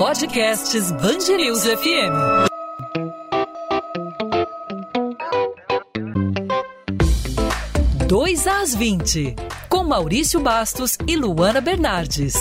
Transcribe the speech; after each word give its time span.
Podcasts 0.00 0.90
Bangerils 0.92 1.62
FM. 1.62 2.48
Dois 8.08 8.46
às 8.46 8.74
20, 8.74 9.36
com 9.68 9.84
Maurício 9.84 10.40
Bastos 10.40 10.96
e 11.06 11.14
Luana 11.16 11.60
Bernardes. 11.60 12.32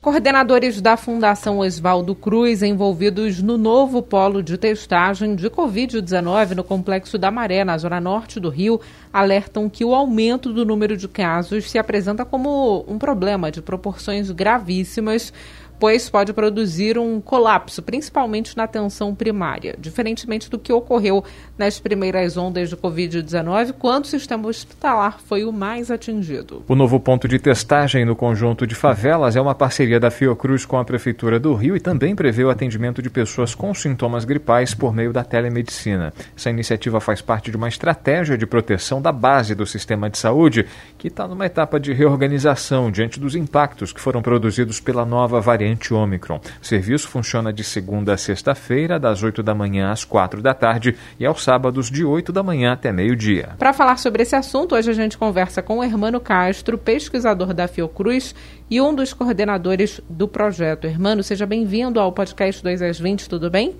Coordenadores 0.00 0.80
da 0.80 0.96
Fundação 0.96 1.58
Oswaldo 1.58 2.14
Cruz 2.14 2.62
envolvidos 2.62 3.42
no 3.42 3.58
novo 3.58 4.00
polo 4.00 4.42
de 4.42 4.56
testagem 4.56 5.34
de 5.34 5.50
Covid-19 5.50 6.54
no 6.54 6.64
Complexo 6.64 7.18
da 7.18 7.30
Maré, 7.30 7.62
na 7.62 7.76
zona 7.76 8.00
norte 8.00 8.40
do 8.40 8.48
Rio, 8.48 8.80
alertam 9.12 9.68
que 9.68 9.84
o 9.84 9.94
aumento 9.94 10.52
do 10.52 10.64
número 10.64 10.96
de 10.96 11.06
casos 11.08 11.70
se 11.70 11.78
apresenta 11.78 12.24
como 12.24 12.84
um 12.88 12.96
problema 12.96 13.50
de 13.50 13.60
proporções 13.60 14.30
gravíssimas 14.30 15.32
pois 15.78 16.10
pode 16.10 16.32
produzir 16.32 16.98
um 16.98 17.20
colapso, 17.20 17.82
principalmente 17.82 18.56
na 18.56 18.64
atenção 18.64 19.14
primária, 19.14 19.76
diferentemente 19.78 20.50
do 20.50 20.58
que 20.58 20.72
ocorreu 20.72 21.24
nas 21.56 21.78
primeiras 21.78 22.36
ondas 22.36 22.68
de 22.68 22.76
Covid-19, 22.76 23.74
quando 23.78 24.04
o 24.04 24.08
sistema 24.08 24.48
hospitalar 24.48 25.20
foi 25.20 25.44
o 25.44 25.52
mais 25.52 25.90
atingido. 25.90 26.64
O 26.68 26.74
novo 26.74 26.98
ponto 26.98 27.28
de 27.28 27.38
testagem 27.38 28.04
no 28.04 28.16
conjunto 28.16 28.66
de 28.66 28.74
favelas 28.74 29.36
é 29.36 29.40
uma 29.40 29.54
parceria 29.54 30.00
da 30.00 30.10
Fiocruz 30.10 30.64
com 30.64 30.78
a 30.78 30.84
Prefeitura 30.84 31.38
do 31.38 31.54
Rio 31.54 31.76
e 31.76 31.80
também 31.80 32.14
prevê 32.14 32.44
o 32.44 32.50
atendimento 32.50 33.00
de 33.00 33.10
pessoas 33.10 33.54
com 33.54 33.72
sintomas 33.72 34.24
gripais 34.24 34.74
por 34.74 34.92
meio 34.92 35.12
da 35.12 35.22
telemedicina. 35.22 36.12
Essa 36.36 36.50
iniciativa 36.50 37.00
faz 37.00 37.20
parte 37.20 37.50
de 37.50 37.56
uma 37.56 37.68
estratégia 37.68 38.36
de 38.36 38.46
proteção 38.46 39.00
da 39.00 39.12
base 39.12 39.54
do 39.54 39.66
sistema 39.66 40.10
de 40.10 40.18
saúde, 40.18 40.66
que 40.96 41.08
está 41.08 41.26
numa 41.28 41.46
etapa 41.46 41.78
de 41.78 41.92
reorganização 41.92 42.90
diante 42.90 43.20
dos 43.20 43.34
impactos 43.34 43.92
que 43.92 44.00
foram 44.00 44.22
produzidos 44.22 44.80
pela 44.80 45.04
nova 45.04 45.40
variante 45.40 45.67
variante 45.68 45.92
Ômicron. 45.92 46.40
O 46.60 46.64
serviço 46.64 47.08
funciona 47.08 47.52
de 47.52 47.62
segunda 47.62 48.14
a 48.14 48.16
sexta-feira, 48.16 48.98
das 48.98 49.22
8 49.22 49.42
da 49.42 49.54
manhã 49.54 49.90
às 49.90 50.04
4 50.04 50.40
da 50.40 50.54
tarde 50.54 50.96
e 51.18 51.26
aos 51.26 51.42
sábados, 51.42 51.90
de 51.90 52.04
8 52.04 52.32
da 52.32 52.42
manhã 52.42 52.72
até 52.72 52.92
meio-dia. 52.92 53.50
Para 53.58 53.72
falar 53.72 53.98
sobre 53.98 54.22
esse 54.22 54.34
assunto, 54.34 54.74
hoje 54.74 54.90
a 54.90 54.94
gente 54.94 55.18
conversa 55.18 55.62
com 55.62 55.78
o 55.78 55.84
Hermano 55.84 56.20
Castro, 56.20 56.78
pesquisador 56.78 57.52
da 57.52 57.68
Fiocruz 57.68 58.34
e 58.70 58.80
um 58.80 58.94
dos 58.94 59.12
coordenadores 59.12 60.00
do 60.08 60.26
projeto. 60.26 60.86
Hermano, 60.86 61.22
seja 61.22 61.46
bem-vindo 61.46 62.00
ao 62.00 62.12
podcast 62.12 62.62
2 62.62 62.82
às 62.82 62.98
20, 62.98 63.28
tudo 63.28 63.50
bem? 63.50 63.76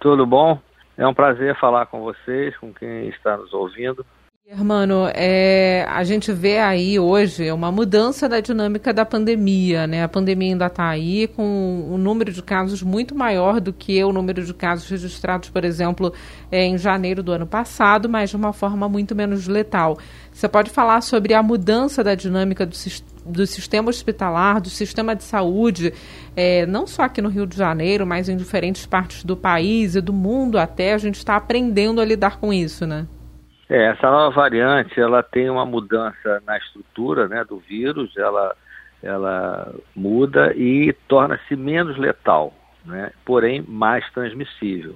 Tudo 0.00 0.26
bom. 0.26 0.58
É 0.96 1.06
um 1.06 1.14
prazer 1.14 1.58
falar 1.58 1.86
com 1.86 2.02
vocês, 2.02 2.56
com 2.58 2.72
quem 2.72 3.08
está 3.08 3.36
nos 3.36 3.52
ouvindo. 3.52 4.04
Hermano, 4.44 5.06
é, 5.14 5.86
a 5.88 6.02
gente 6.02 6.32
vê 6.32 6.58
aí 6.58 6.98
hoje 6.98 7.50
uma 7.52 7.70
mudança 7.70 8.28
da 8.28 8.40
dinâmica 8.40 8.92
da 8.92 9.04
pandemia, 9.04 9.86
né? 9.86 10.02
A 10.02 10.08
pandemia 10.08 10.50
ainda 10.52 10.66
está 10.66 10.88
aí 10.88 11.28
com 11.28 11.44
um 11.44 11.96
número 11.96 12.32
de 12.32 12.42
casos 12.42 12.82
muito 12.82 13.14
maior 13.14 13.60
do 13.60 13.72
que 13.72 14.02
o 14.02 14.12
número 14.12 14.44
de 14.44 14.52
casos 14.52 14.90
registrados, 14.90 15.48
por 15.48 15.64
exemplo, 15.64 16.12
é, 16.50 16.64
em 16.64 16.76
janeiro 16.76 17.22
do 17.22 17.30
ano 17.30 17.46
passado, 17.46 18.08
mas 18.08 18.30
de 18.30 18.36
uma 18.36 18.52
forma 18.52 18.88
muito 18.88 19.14
menos 19.14 19.46
letal. 19.46 19.96
Você 20.32 20.48
pode 20.48 20.70
falar 20.70 21.02
sobre 21.02 21.34
a 21.34 21.42
mudança 21.42 22.02
da 22.02 22.16
dinâmica 22.16 22.66
do, 22.66 22.76
do 23.24 23.46
sistema 23.46 23.90
hospitalar, 23.90 24.60
do 24.60 24.70
sistema 24.70 25.14
de 25.14 25.22
saúde, 25.22 25.94
é, 26.34 26.66
não 26.66 26.84
só 26.84 27.04
aqui 27.04 27.22
no 27.22 27.28
Rio 27.28 27.46
de 27.46 27.56
Janeiro, 27.56 28.04
mas 28.04 28.28
em 28.28 28.36
diferentes 28.36 28.86
partes 28.86 29.22
do 29.22 29.36
país 29.36 29.94
e 29.94 30.00
do 30.00 30.12
mundo 30.12 30.58
até, 30.58 30.94
a 30.94 30.98
gente 30.98 31.18
está 31.18 31.36
aprendendo 31.36 32.00
a 32.00 32.04
lidar 32.04 32.40
com 32.40 32.52
isso, 32.52 32.84
né? 32.88 33.06
É, 33.72 33.84
essa 33.84 34.10
nova 34.10 34.28
variante, 34.28 35.00
ela 35.00 35.22
tem 35.22 35.48
uma 35.48 35.64
mudança 35.64 36.42
na 36.46 36.58
estrutura 36.58 37.26
né, 37.26 37.42
do 37.42 37.56
vírus, 37.56 38.14
ela, 38.18 38.54
ela 39.02 39.74
muda 39.96 40.52
e 40.54 40.92
torna-se 41.08 41.56
menos 41.56 41.96
letal, 41.96 42.52
né, 42.84 43.12
porém 43.24 43.64
mais 43.66 44.04
transmissível. 44.12 44.94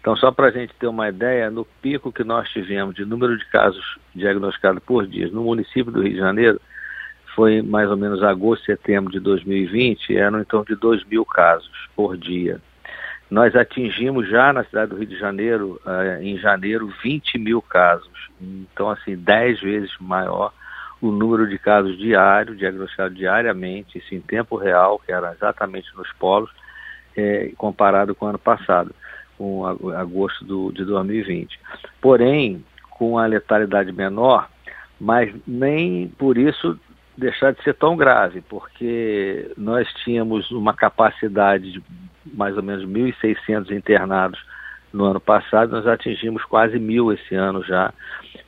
Então, 0.00 0.16
só 0.16 0.32
para 0.32 0.46
a 0.46 0.50
gente 0.50 0.72
ter 0.76 0.86
uma 0.86 1.06
ideia, 1.06 1.50
no 1.50 1.66
pico 1.82 2.10
que 2.10 2.24
nós 2.24 2.48
tivemos 2.48 2.94
de 2.94 3.04
número 3.04 3.36
de 3.36 3.44
casos 3.50 3.98
diagnosticados 4.14 4.82
por 4.82 5.06
dia 5.06 5.28
no 5.28 5.44
município 5.44 5.92
do 5.92 6.00
Rio 6.00 6.12
de 6.12 6.18
Janeiro, 6.18 6.58
foi 7.34 7.60
mais 7.60 7.90
ou 7.90 7.96
menos 7.98 8.22
agosto, 8.22 8.64
setembro 8.64 9.12
de 9.12 9.20
2020, 9.20 10.16
eram 10.16 10.40
em 10.40 10.44
torno 10.44 10.64
de 10.64 10.76
2 10.76 11.04
mil 11.04 11.26
casos 11.26 11.90
por 11.94 12.16
dia. 12.16 12.58
Nós 13.30 13.56
atingimos 13.56 14.28
já 14.28 14.52
na 14.52 14.64
cidade 14.64 14.90
do 14.90 14.96
Rio 14.96 15.06
de 15.06 15.18
Janeiro, 15.18 15.80
uh, 15.84 16.22
em 16.22 16.38
janeiro, 16.38 16.92
20 17.02 17.38
mil 17.38 17.60
casos. 17.62 18.10
Então, 18.40 18.90
assim, 18.90 19.16
10 19.16 19.60
vezes 19.60 19.90
maior 19.98 20.52
o 21.00 21.10
número 21.10 21.48
de 21.48 21.58
casos 21.58 21.98
diários, 21.98 22.56
diagnosticados 22.56 23.16
diariamente, 23.16 23.98
isso 23.98 24.14
em 24.14 24.20
tempo 24.20 24.56
real, 24.56 24.98
que 24.98 25.12
era 25.12 25.32
exatamente 25.32 25.88
nos 25.96 26.10
polos, 26.14 26.50
é, 27.16 27.52
comparado 27.56 28.14
com 28.14 28.26
o 28.26 28.28
ano 28.28 28.38
passado, 28.38 28.94
com 29.36 29.66
agosto 29.66 30.44
do, 30.44 30.72
de 30.72 30.84
2020. 30.84 31.58
Porém, 32.00 32.64
com 32.90 33.18
a 33.18 33.26
letalidade 33.26 33.92
menor, 33.92 34.48
mas 34.98 35.34
nem 35.46 36.08
por 36.08 36.38
isso 36.38 36.78
deixar 37.16 37.52
de 37.52 37.62
ser 37.62 37.74
tão 37.74 37.96
grave, 37.96 38.40
porque 38.42 39.52
nós 39.56 39.88
tínhamos 40.04 40.50
uma 40.50 40.74
capacidade 40.74 41.72
de 41.72 41.82
mais 42.32 42.56
ou 42.56 42.62
menos 42.62 42.84
1.600 42.84 43.70
internados 43.70 44.40
no 44.92 45.04
ano 45.04 45.20
passado, 45.20 45.72
nós 45.72 45.86
atingimos 45.86 46.44
quase 46.44 46.78
mil 46.78 47.12
esse 47.12 47.34
ano 47.34 47.64
já, 47.64 47.92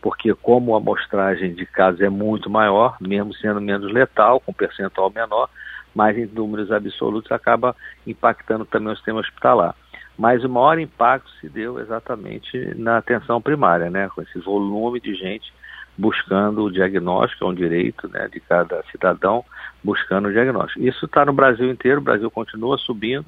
porque 0.00 0.32
como 0.34 0.74
a 0.74 0.78
amostragem 0.78 1.52
de 1.52 1.66
casos 1.66 2.00
é 2.00 2.08
muito 2.08 2.48
maior, 2.48 2.96
mesmo 3.00 3.34
sendo 3.34 3.60
menos 3.60 3.92
letal, 3.92 4.40
com 4.40 4.52
percentual 4.52 5.10
menor, 5.10 5.48
mas 5.94 6.16
em 6.16 6.26
números 6.26 6.70
absolutos 6.70 7.32
acaba 7.32 7.74
impactando 8.06 8.64
também 8.64 8.92
o 8.92 8.96
sistema 8.96 9.20
hospitalar. 9.20 9.74
Mas 10.16 10.44
o 10.44 10.48
maior 10.48 10.78
impacto 10.78 11.28
se 11.40 11.48
deu 11.48 11.80
exatamente 11.80 12.74
na 12.76 12.98
atenção 12.98 13.40
primária, 13.42 13.90
né, 13.90 14.08
com 14.14 14.22
esse 14.22 14.38
volume 14.38 15.00
de 15.00 15.14
gente 15.14 15.52
buscando 15.96 16.64
o 16.64 16.70
diagnóstico, 16.70 17.44
é 17.44 17.48
um 17.48 17.54
direito 17.54 18.08
né, 18.08 18.28
de 18.30 18.40
cada 18.40 18.82
cidadão 18.90 19.44
buscando 19.82 20.28
o 20.28 20.32
diagnóstico. 20.32 20.84
Isso 20.84 21.06
está 21.06 21.24
no 21.24 21.32
Brasil 21.32 21.70
inteiro, 21.70 22.00
o 22.00 22.04
Brasil 22.04 22.30
continua 22.30 22.76
subindo, 22.78 23.24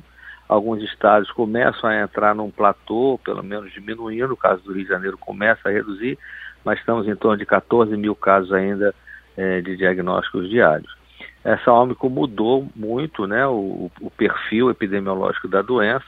alguns 0.49 0.83
estados 0.83 1.31
começam 1.31 1.89
a 1.89 2.03
entrar 2.03 2.35
num 2.35 2.51
platô, 2.51 3.19
pelo 3.25 3.43
menos 3.43 3.73
diminuindo, 3.73 4.33
o 4.33 4.37
caso 4.37 4.63
do 4.63 4.73
Rio 4.73 4.85
de 4.85 4.89
Janeiro 4.91 5.17
começa 5.19 5.69
a 5.69 5.73
reduzir, 5.73 6.19
mas 6.65 6.79
estamos 6.79 7.09
em 7.09 7.17
torno 7.17 7.39
de 7.39 7.47
14 7.47 7.97
mil 7.97 8.15
casos 8.15 8.53
ainda 8.53 8.95
é, 9.37 9.61
de 9.61 9.77
diagnósticos 9.77 10.49
diários. 10.51 10.97
Essa 11.45 11.73
Ômicron 11.73 12.11
mudou 12.11 12.69
muito 12.75 13.27
né, 13.27 13.47
o, 13.47 13.91
o 14.01 14.11
perfil 14.11 14.71
epidemiológico 14.71 15.49
da 15.49 15.63
doença, 15.63 16.05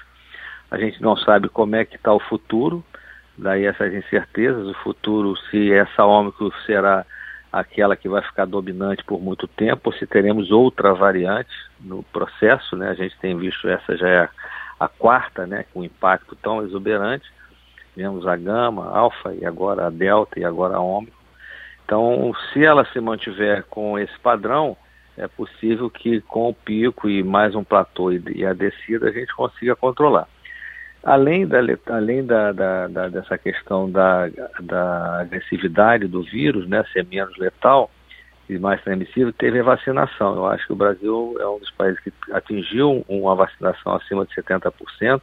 a 0.70 0.78
gente 0.78 1.03
não 1.03 1.16
sabe 1.16 1.49
como 1.49 1.75
é 1.75 1.84
que 1.84 1.97
está 1.97 2.12
o 2.12 2.20
futuro, 2.20 2.84
daí 3.40 3.64
essas 3.64 3.92
incertezas, 3.92 4.66
o 4.68 4.74
futuro, 4.74 5.36
se 5.50 5.72
essa 5.72 6.04
Ômicron 6.04 6.50
será 6.66 7.04
aquela 7.52 7.96
que 7.96 8.08
vai 8.08 8.22
ficar 8.22 8.44
dominante 8.44 9.02
por 9.04 9.20
muito 9.20 9.48
tempo, 9.48 9.90
ou 9.90 9.92
se 9.92 10.06
teremos 10.06 10.50
outra 10.50 10.94
variante 10.94 11.50
no 11.80 12.02
processo, 12.04 12.76
né? 12.76 12.90
A 12.90 12.94
gente 12.94 13.18
tem 13.18 13.36
visto 13.36 13.68
essa 13.68 13.96
já 13.96 14.08
é 14.08 14.28
a, 14.78 14.88
quarta, 14.88 15.46
né? 15.46 15.64
Com 15.72 15.82
impacto 15.82 16.36
tão 16.36 16.62
exuberante. 16.62 17.26
Tivemos 17.94 18.26
a 18.26 18.36
gama, 18.36 18.86
a 18.86 18.98
alfa 18.98 19.34
e 19.34 19.44
agora 19.44 19.86
a 19.86 19.90
delta 19.90 20.38
e 20.38 20.44
agora 20.44 20.76
a 20.76 20.80
ômicron. 20.80 21.18
Então, 21.84 22.32
se 22.52 22.64
ela 22.64 22.84
se 22.92 23.00
mantiver 23.00 23.64
com 23.64 23.98
esse 23.98 24.16
padrão, 24.20 24.76
é 25.16 25.26
possível 25.26 25.90
que 25.90 26.20
com 26.20 26.48
o 26.48 26.54
pico 26.54 27.08
e 27.08 27.22
mais 27.22 27.54
um 27.54 27.64
platô 27.64 28.12
e 28.12 28.46
a 28.46 28.52
descida 28.52 29.08
a 29.08 29.12
gente 29.12 29.34
consiga 29.34 29.74
controlar. 29.74 30.28
Além, 31.03 31.47
da, 31.47 31.59
além 31.87 32.27
da, 32.27 32.53
da, 32.53 32.87
da, 32.87 33.09
dessa 33.09 33.38
questão 33.38 33.91
da, 33.91 34.28
da 34.61 35.21
agressividade 35.21 36.06
do 36.06 36.22
vírus, 36.22 36.69
né, 36.69 36.84
ser 36.93 37.06
menos 37.06 37.37
letal 37.38 37.91
e 38.49 38.58
mais 38.58 38.82
transmissível, 38.82 39.32
teve 39.32 39.61
a 39.61 39.62
vacinação. 39.62 40.35
Eu 40.35 40.47
acho 40.47 40.67
que 40.67 40.73
o 40.73 40.76
Brasil 40.76 41.37
é 41.41 41.47
um 41.47 41.58
dos 41.58 41.70
países 41.70 41.99
que 42.00 42.12
atingiu 42.32 43.05
uma 43.08 43.35
vacinação 43.35 43.94
acima 43.94 44.26
de 44.26 44.35
70%, 44.35 45.23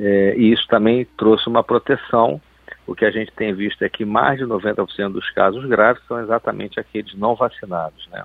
é, 0.00 0.34
e 0.36 0.52
isso 0.52 0.66
também 0.66 1.06
trouxe 1.16 1.48
uma 1.48 1.62
proteção. 1.62 2.40
O 2.86 2.94
que 2.94 3.04
a 3.04 3.10
gente 3.10 3.30
tem 3.32 3.54
visto 3.54 3.82
é 3.82 3.88
que 3.88 4.04
mais 4.04 4.38
de 4.38 4.46
90% 4.46 5.12
dos 5.12 5.30
casos 5.30 5.64
graves 5.66 6.02
são 6.08 6.20
exatamente 6.20 6.80
aqueles 6.80 7.14
não 7.14 7.36
vacinados, 7.36 8.08
né? 8.10 8.24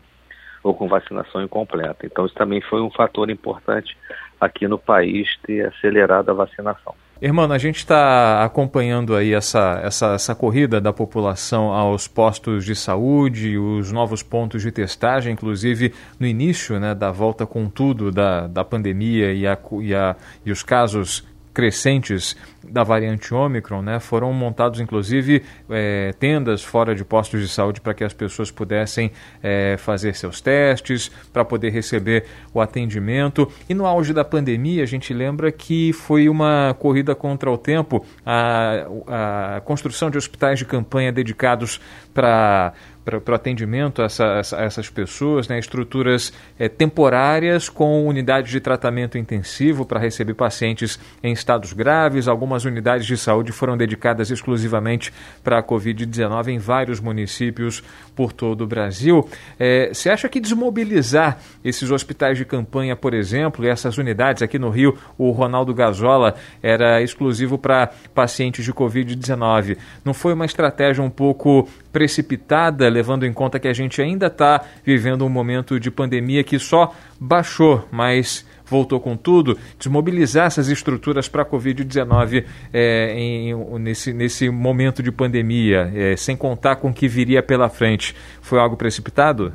ou 0.64 0.74
com 0.74 0.88
vacinação 0.88 1.44
incompleta. 1.44 2.06
Então, 2.06 2.26
isso 2.26 2.34
também 2.36 2.62
foi 2.62 2.82
um 2.82 2.90
fator 2.90 3.30
importante 3.30 3.98
aqui 4.44 4.68
no 4.68 4.78
país 4.78 5.28
ter 5.46 5.68
acelerado 5.68 6.30
a 6.32 6.34
vacinação. 6.34 6.94
Irmão, 7.22 7.50
a 7.50 7.58
gente 7.58 7.78
está 7.78 8.44
acompanhando 8.44 9.16
aí 9.16 9.34
essa, 9.34 9.80
essa, 9.82 10.14
essa 10.14 10.36
corrida 10.36 10.82
da 10.82 10.92
população 10.92 11.72
aos 11.72 12.06
postos 12.06 12.66
de 12.66 12.76
saúde, 12.76 13.58
os 13.58 13.94
novos 13.94 14.22
pontos 14.22 14.62
de 14.62 14.72
testagem, 14.74 15.32
inclusive 15.32 15.94
no 16.20 16.28
início 16.28 16.78
né, 16.82 16.94
da 16.94 17.12
volta 17.12 17.46
com 17.46 17.70
tudo 17.70 18.12
da, 18.12 18.48
da 18.48 18.66
pandemia 18.66 19.32
e, 19.32 19.48
a, 19.48 19.58
e, 19.80 19.96
a, 19.96 20.18
e 20.46 20.52
os 20.52 20.64
casos 20.64 21.26
crescentes 21.54 22.36
da 22.64 22.84
variante 22.84 23.34
Ômicron, 23.34 23.82
né, 23.82 24.00
foram 24.00 24.32
montados 24.34 24.80
inclusive 24.80 25.44
é, 25.70 26.14
tendas 26.20 26.64
fora 26.64 26.96
de 26.96 27.04
postos 27.04 27.42
de 27.42 27.48
saúde 27.48 27.82
para 27.82 27.94
que 27.94 28.04
as 28.04 28.14
pessoas 28.14 28.52
pudessem 28.52 29.12
é, 29.42 29.76
fazer 29.78 30.16
seus 30.16 30.42
testes, 30.42 31.10
para 31.32 31.44
poder 31.44 31.70
receber 31.72 32.26
o 32.54 32.62
atendimento. 32.62 33.52
E 33.68 33.74
no 33.74 33.86
auge 33.86 34.14
da 34.14 34.24
pandemia, 34.24 34.84
a 34.84 34.88
gente 34.88 35.14
lembra 35.14 35.52
que 35.52 35.94
foi 35.94 36.30
uma 36.30 36.76
corrida 36.80 37.16
contra 37.16 37.52
o 37.52 37.58
tempo 37.58 38.06
a, 38.26 39.58
a 39.58 39.62
construção 39.62 40.10
de 40.10 40.18
hospitais 40.18 40.60
de 40.60 40.66
campanha 40.66 41.12
dedicados 41.12 41.80
para 42.14 42.74
para 43.04 43.20
o 43.34 43.36
atendimento 43.36 44.02
a, 44.02 44.06
a, 44.06 44.64
essas 44.64 44.90
pessoas, 44.90 45.48
né, 45.48 45.60
estruturas 45.60 46.32
é, 46.58 46.70
temporárias 46.70 47.68
com 47.68 48.08
unidades 48.08 48.52
de 48.52 48.60
tratamento 48.60 49.18
intensivo 49.18 49.86
para 49.86 50.00
receber 50.00 50.34
pacientes 50.34 51.00
em 51.22 51.34
estados 51.34 51.74
graves. 51.74 52.28
Algumas 52.28 52.53
unidades 52.66 53.06
de 53.06 53.18
saúde 53.18 53.52
foram 53.52 53.76
dedicadas 53.76 54.30
exclusivamente 54.32 55.12
para 55.44 55.60
a 55.60 55.64
Covid-19 55.64 56.50
em 56.50 56.60
vários 56.60 57.00
municípios 57.00 57.84
por 58.16 58.32
todo 58.32 58.62
o 58.62 58.68
Brasil. 58.68 59.28
É, 59.60 59.90
você 59.94 60.10
acha 60.10 60.30
que 60.30 60.40
desmobilizar 60.40 61.40
esses 61.66 61.90
hospitais 61.90 62.38
de 62.38 62.46
campanha, 62.46 62.96
por 62.96 63.14
exemplo, 63.14 63.66
e 63.66 63.68
essas 63.68 63.98
unidades 63.98 64.44
aqui 64.44 64.60
no 64.60 64.70
Rio, 64.70 64.98
o 65.18 65.32
Ronaldo 65.32 65.74
Gazola 65.74 66.36
era 66.62 67.02
exclusivo 67.02 67.58
para 67.58 67.90
pacientes 68.14 68.64
de 68.64 68.72
Covid-19, 68.72 69.78
não 70.06 70.14
foi 70.14 70.34
uma 70.34 70.46
estratégia 70.46 71.04
um 71.04 71.10
pouco 71.10 71.68
precipitada, 71.92 72.90
levando 72.90 73.26
em 73.26 73.34
conta 73.34 73.60
que 73.60 73.68
a 73.68 73.74
gente 73.74 74.02
ainda 74.02 74.28
está 74.28 74.64
vivendo 74.84 75.26
um 75.26 75.30
momento 75.30 75.80
de 75.80 75.92
pandemia 75.92 76.44
que 76.44 76.58
só 76.58 76.94
baixou, 77.20 77.88
mas 77.92 78.46
voltou 78.74 79.00
com 79.00 79.16
tudo, 79.16 79.56
desmobilizar 79.78 80.48
essas 80.48 80.68
estruturas 80.68 81.30
para 81.30 81.44
a 81.44 81.46
Covid-19 81.46 82.44
é, 82.74 83.54
nesse, 83.80 84.12
nesse 84.12 84.50
momento 84.50 85.04
de 85.04 85.12
pandemia, 85.12 85.92
é, 85.96 86.16
sem 86.16 86.36
contar 86.36 86.78
com 86.78 86.90
o 86.90 86.94
que 86.94 87.08
viria 87.08 87.44
pela 87.44 87.70
frente, 87.70 88.16
foi 88.42 88.58
algo 88.58 88.76
precipitado? 88.76 89.54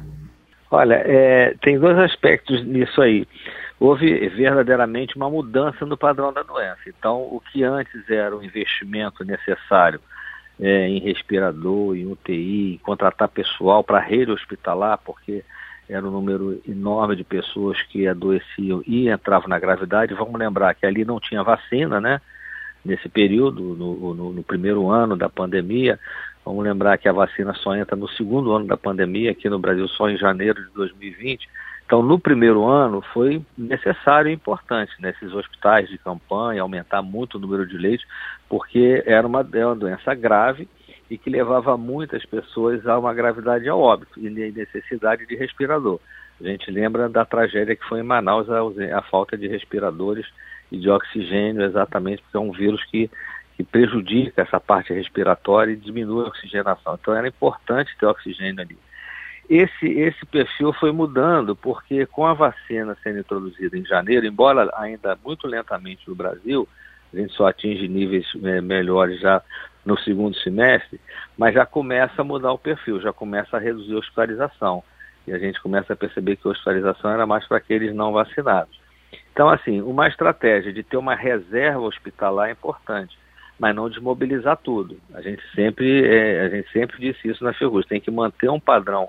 Olha, 0.70 1.02
é, 1.04 1.54
tem 1.60 1.78
dois 1.78 1.98
aspectos 1.98 2.64
nisso 2.64 3.02
aí. 3.02 3.26
Houve 3.80 4.28
verdadeiramente 4.28 5.16
uma 5.16 5.28
mudança 5.28 5.84
no 5.84 5.96
padrão 5.96 6.32
da 6.32 6.42
doença. 6.42 6.80
Então, 6.86 7.22
o 7.22 7.40
que 7.40 7.64
antes 7.64 8.08
era 8.08 8.36
um 8.36 8.42
investimento 8.42 9.24
necessário 9.24 10.00
é, 10.60 10.88
em 10.88 11.00
respirador, 11.00 11.96
em 11.96 12.06
UTI, 12.06 12.74
em 12.74 12.78
contratar 12.78 13.28
pessoal 13.28 13.82
para 13.82 13.98
rede 13.98 14.30
hospitalar, 14.30 14.98
porque 15.04 15.42
era 15.88 16.06
um 16.06 16.10
número 16.10 16.60
enorme 16.68 17.16
de 17.16 17.24
pessoas 17.24 17.80
que 17.82 18.06
adoeciam 18.06 18.82
e 18.86 19.08
entravam 19.08 19.48
na 19.48 19.58
gravidade. 19.58 20.14
Vamos 20.14 20.38
lembrar 20.38 20.74
que 20.74 20.84
ali 20.84 21.04
não 21.04 21.18
tinha 21.18 21.42
vacina, 21.42 22.00
né? 22.00 22.20
Nesse 22.84 23.08
período, 23.08 23.74
no, 23.74 24.14
no, 24.14 24.32
no, 24.32 24.42
primeiro 24.42 24.90
ano 24.90 25.16
da 25.16 25.28
pandemia. 25.28 25.98
Vamos 26.44 26.62
lembrar 26.62 26.98
que 26.98 27.08
a 27.08 27.12
vacina 27.12 27.54
só 27.54 27.74
entra 27.74 27.96
no 27.96 28.08
segundo 28.08 28.52
ano 28.52 28.66
da 28.66 28.76
pandemia, 28.76 29.30
aqui 29.30 29.48
no 29.48 29.58
Brasil 29.58 29.88
só 29.88 30.08
em 30.08 30.16
janeiro 30.16 30.62
de 30.62 30.70
2020. 30.72 31.48
Então, 31.84 32.02
no 32.02 32.18
primeiro 32.18 32.66
ano, 32.66 33.00
foi 33.14 33.42
necessário 33.56 34.30
e 34.30 34.34
importante 34.34 34.92
nesses 35.00 35.32
né, 35.32 35.38
hospitais 35.38 35.88
de 35.88 35.96
campanha 35.96 36.60
aumentar 36.60 37.00
muito 37.00 37.36
o 37.36 37.40
número 37.40 37.66
de 37.66 37.78
leitos, 37.78 38.06
porque 38.46 39.02
era 39.06 39.26
uma, 39.26 39.40
era 39.52 39.68
uma 39.68 39.76
doença 39.76 40.14
grave 40.14 40.68
e 41.10 41.16
que 41.16 41.30
levava 41.30 41.76
muitas 41.76 42.24
pessoas 42.26 42.86
a 42.86 42.98
uma 42.98 43.14
gravidade 43.14 43.68
ao 43.68 43.80
óbito 43.80 44.18
e 44.20 44.28
necessidade 44.28 45.26
de 45.26 45.36
respirador. 45.36 45.98
A 46.40 46.44
gente 46.44 46.70
lembra 46.70 47.08
da 47.08 47.24
tragédia 47.24 47.74
que 47.74 47.84
foi 47.84 48.00
em 48.00 48.04
Manaus 48.04 48.48
a, 48.50 48.60
a 48.96 49.02
falta 49.02 49.36
de 49.36 49.48
respiradores 49.48 50.26
e 50.70 50.78
de 50.78 50.88
oxigênio, 50.88 51.62
exatamente 51.62 52.22
porque 52.22 52.36
é 52.36 52.40
um 52.40 52.52
vírus 52.52 52.84
que, 52.84 53.10
que 53.56 53.64
prejudica 53.64 54.42
essa 54.42 54.60
parte 54.60 54.92
respiratória 54.92 55.72
e 55.72 55.76
diminui 55.76 56.24
a 56.24 56.28
oxigenação. 56.28 56.98
Então 57.00 57.14
era 57.14 57.26
importante 57.26 57.96
ter 57.98 58.06
oxigênio 58.06 58.60
ali. 58.60 58.78
Esse, 59.48 59.86
esse 59.86 60.26
perfil 60.26 60.74
foi 60.74 60.92
mudando, 60.92 61.56
porque 61.56 62.04
com 62.04 62.26
a 62.26 62.34
vacina 62.34 62.94
sendo 63.02 63.18
introduzida 63.20 63.78
em 63.78 63.84
janeiro, 63.84 64.26
embora 64.26 64.70
ainda 64.76 65.18
muito 65.24 65.46
lentamente 65.46 66.06
no 66.06 66.14
Brasil, 66.14 66.68
a 67.12 67.16
gente 67.16 67.32
só 67.32 67.46
atinge 67.46 67.88
níveis 67.88 68.26
é, 68.44 68.60
melhores 68.60 69.18
já 69.18 69.42
no 69.88 69.98
segundo 70.00 70.36
semestre, 70.36 71.00
mas 71.36 71.54
já 71.54 71.64
começa 71.64 72.20
a 72.20 72.24
mudar 72.24 72.52
o 72.52 72.58
perfil, 72.58 73.00
já 73.00 73.10
começa 73.10 73.56
a 73.56 73.60
reduzir 73.60 73.94
a 73.94 73.98
hospitalização. 73.98 74.84
E 75.26 75.32
a 75.32 75.38
gente 75.38 75.60
começa 75.62 75.94
a 75.94 75.96
perceber 75.96 76.36
que 76.36 76.46
a 76.46 76.50
hospitalização 76.50 77.10
era 77.10 77.26
mais 77.26 77.46
para 77.48 77.56
aqueles 77.56 77.94
não 77.94 78.12
vacinados. 78.12 78.78
Então, 79.32 79.48
assim, 79.48 79.80
uma 79.80 80.06
estratégia 80.06 80.74
de 80.74 80.82
ter 80.82 80.98
uma 80.98 81.14
reserva 81.14 81.80
hospitalar 81.80 82.50
é 82.50 82.52
importante, 82.52 83.18
mas 83.58 83.74
não 83.74 83.88
desmobilizar 83.88 84.58
tudo. 84.58 84.98
A 85.14 85.22
gente 85.22 85.42
sempre, 85.54 86.06
é, 86.06 86.42
a 86.42 86.48
gente 86.50 86.70
sempre 86.70 86.98
disse 86.98 87.26
isso 87.26 87.42
na 87.42 87.54
Fiocruz, 87.54 87.86
tem 87.86 88.00
que 88.00 88.10
manter 88.10 88.50
um 88.50 88.60
padrão 88.60 89.08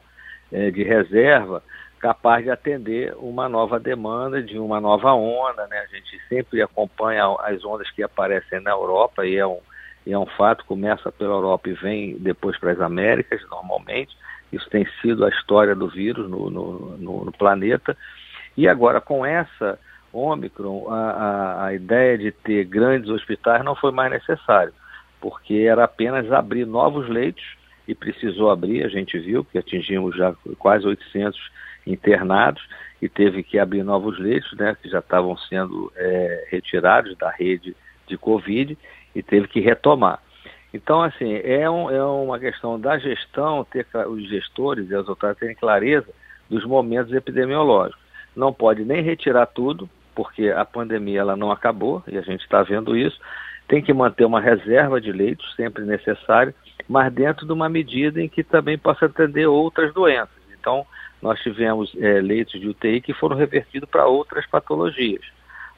é, 0.49 0.71
de 0.71 0.83
reserva 0.83 1.61
capaz 1.99 2.45
de 2.45 2.49
atender 2.49 3.13
uma 3.17 3.49
nova 3.49 3.77
demanda, 3.77 4.41
de 4.41 4.57
uma 4.57 4.79
nova 4.79 5.11
onda. 5.13 5.67
Né? 5.67 5.79
A 5.79 5.87
gente 5.87 6.17
sempre 6.29 6.61
acompanha 6.61 7.25
as 7.39 7.65
ondas 7.65 7.91
que 7.91 8.01
aparecem 8.01 8.61
na 8.61 8.71
Europa 8.71 9.25
e 9.25 9.35
é 9.35 9.45
um, 9.45 9.59
e 10.05 10.13
é 10.13 10.17
um 10.17 10.25
fato, 10.25 10.65
começa 10.65 11.11
pela 11.11 11.33
Europa 11.33 11.69
e 11.69 11.73
vem 11.73 12.17
depois 12.17 12.57
para 12.57 12.71
as 12.71 12.81
Américas, 12.81 13.41
normalmente. 13.49 14.15
Isso 14.51 14.69
tem 14.69 14.87
sido 15.01 15.25
a 15.25 15.29
história 15.29 15.75
do 15.75 15.87
vírus 15.87 16.29
no, 16.29 16.49
no, 16.49 16.97
no, 16.97 17.25
no 17.25 17.31
planeta. 17.31 17.95
E 18.57 18.67
agora, 18.67 18.99
com 18.99 19.25
essa 19.25 19.79
Ômicron, 20.11 20.87
a, 20.89 21.11
a, 21.11 21.65
a 21.65 21.73
ideia 21.73 22.17
de 22.17 22.31
ter 22.31 22.65
grandes 22.65 23.09
hospitais 23.09 23.63
não 23.63 23.75
foi 23.75 23.91
mais 23.91 24.11
necessário, 24.11 24.73
porque 25.21 25.67
era 25.69 25.83
apenas 25.83 26.31
abrir 26.31 26.65
novos 26.65 27.07
leitos 27.07 27.43
e 27.87 27.93
precisou 27.93 28.49
abrir, 28.49 28.83
a 28.83 28.89
gente 28.89 29.17
viu 29.17 29.43
que 29.43 29.57
atingimos 29.57 30.15
já 30.15 30.33
quase 30.57 30.85
800 30.85 31.39
internados 31.85 32.63
e 33.01 33.07
teve 33.07 33.43
que 33.43 33.57
abrir 33.57 33.83
novos 33.83 34.19
leitos, 34.19 34.51
né, 34.53 34.75
que 34.81 34.89
já 34.89 34.99
estavam 34.99 35.37
sendo 35.37 35.91
é, 35.95 36.47
retirados 36.49 37.15
da 37.17 37.29
rede 37.29 37.75
de 38.07 38.17
Covid 38.17 38.77
e 39.15 39.23
teve 39.23 39.47
que 39.47 39.59
retomar. 39.59 40.19
Então, 40.73 41.01
assim, 41.01 41.35
é, 41.43 41.69
um, 41.69 41.89
é 41.89 42.03
uma 42.03 42.39
questão 42.39 42.79
da 42.79 42.97
gestão, 42.99 43.65
ter 43.65 43.87
os 44.07 44.29
gestores 44.29 44.89
e 44.89 44.95
as 44.95 45.07
autoridades 45.07 45.39
terem 45.39 45.55
clareza 45.55 46.07
dos 46.49 46.63
momentos 46.65 47.13
epidemiológicos. 47.13 47.99
Não 48.35 48.53
pode 48.53 48.85
nem 48.85 49.01
retirar 49.01 49.47
tudo, 49.47 49.89
porque 50.15 50.49
a 50.49 50.63
pandemia 50.63 51.21
ela 51.21 51.35
não 51.35 51.51
acabou, 51.51 52.03
e 52.07 52.17
a 52.17 52.21
gente 52.21 52.41
está 52.41 52.61
vendo 52.61 52.95
isso. 52.95 53.19
Tem 53.67 53.81
que 53.81 53.93
manter 53.93 54.25
uma 54.25 54.41
reserva 54.41 54.99
de 55.01 55.11
leitos, 55.11 55.55
sempre 55.55 55.83
necessário, 55.83 56.53
mas 56.87 57.11
dentro 57.13 57.45
de 57.45 57.51
uma 57.51 57.69
medida 57.69 58.21
em 58.21 58.29
que 58.29 58.43
também 58.43 58.77
possa 58.77 59.05
atender 59.05 59.47
outras 59.47 59.93
doenças. 59.93 60.29
Então, 60.59 60.85
nós 61.21 61.39
tivemos 61.41 61.93
é, 61.97 62.21
leitos 62.21 62.59
de 62.59 62.67
UTI 62.67 63.01
que 63.01 63.13
foram 63.13 63.35
revertidos 63.35 63.89
para 63.89 64.07
outras 64.07 64.45
patologias, 64.47 65.25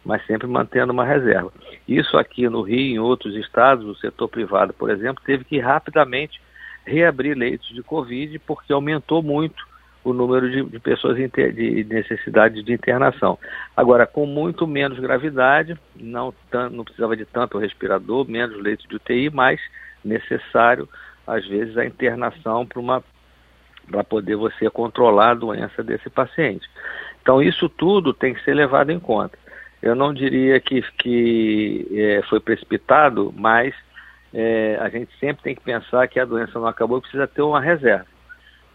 mas 0.03 0.25
sempre 0.25 0.47
mantendo 0.47 0.91
uma 0.91 1.05
reserva. 1.05 1.51
Isso 1.87 2.17
aqui 2.17 2.47
no 2.49 2.61
Rio 2.61 2.79
e 2.79 2.93
em 2.93 2.99
outros 2.99 3.35
estados, 3.35 3.85
o 3.85 3.95
setor 3.95 4.27
privado, 4.27 4.73
por 4.73 4.89
exemplo, 4.89 5.23
teve 5.25 5.43
que 5.43 5.59
rapidamente 5.59 6.41
reabrir 6.85 7.37
leitos 7.37 7.67
de 7.69 7.83
Covid 7.83 8.39
porque 8.39 8.73
aumentou 8.73 9.21
muito 9.21 9.71
o 10.03 10.13
número 10.13 10.49
de, 10.49 10.63
de 10.63 10.79
pessoas 10.79 11.15
de 11.15 11.83
necessidade 11.83 12.63
de 12.63 12.73
internação. 12.73 13.37
Agora, 13.77 14.07
com 14.07 14.25
muito 14.25 14.65
menos 14.65 14.99
gravidade, 14.99 15.77
não, 15.95 16.33
não 16.71 16.83
precisava 16.83 17.15
de 17.15 17.25
tanto 17.25 17.59
respirador, 17.59 18.27
menos 18.27 18.59
leitos 18.61 18.87
de 18.87 18.95
UTI, 18.95 19.29
mas 19.29 19.61
necessário, 20.03 20.89
às 21.27 21.45
vezes, 21.47 21.77
a 21.77 21.85
internação 21.85 22.65
para 22.65 24.03
poder 24.03 24.35
você 24.35 24.69
controlar 24.71 25.31
a 25.31 25.35
doença 25.35 25.83
desse 25.83 26.09
paciente. 26.09 26.67
Então, 27.21 27.41
isso 27.41 27.69
tudo 27.69 28.13
tem 28.13 28.33
que 28.33 28.43
ser 28.43 28.55
levado 28.55 28.89
em 28.89 28.99
conta. 28.99 29.37
Eu 29.81 29.95
não 29.95 30.13
diria 30.13 30.59
que, 30.59 30.81
que 30.99 31.87
é, 31.91 32.21
foi 32.29 32.39
precipitado, 32.39 33.33
mas 33.35 33.73
é, 34.33 34.77
a 34.79 34.89
gente 34.89 35.11
sempre 35.19 35.43
tem 35.43 35.55
que 35.55 35.61
pensar 35.61 36.07
que 36.07 36.19
a 36.19 36.25
doença 36.25 36.59
não 36.59 36.67
acabou 36.67 36.99
e 36.99 37.01
precisa 37.01 37.27
ter 37.27 37.41
uma 37.41 37.59
reserva. 37.59 38.05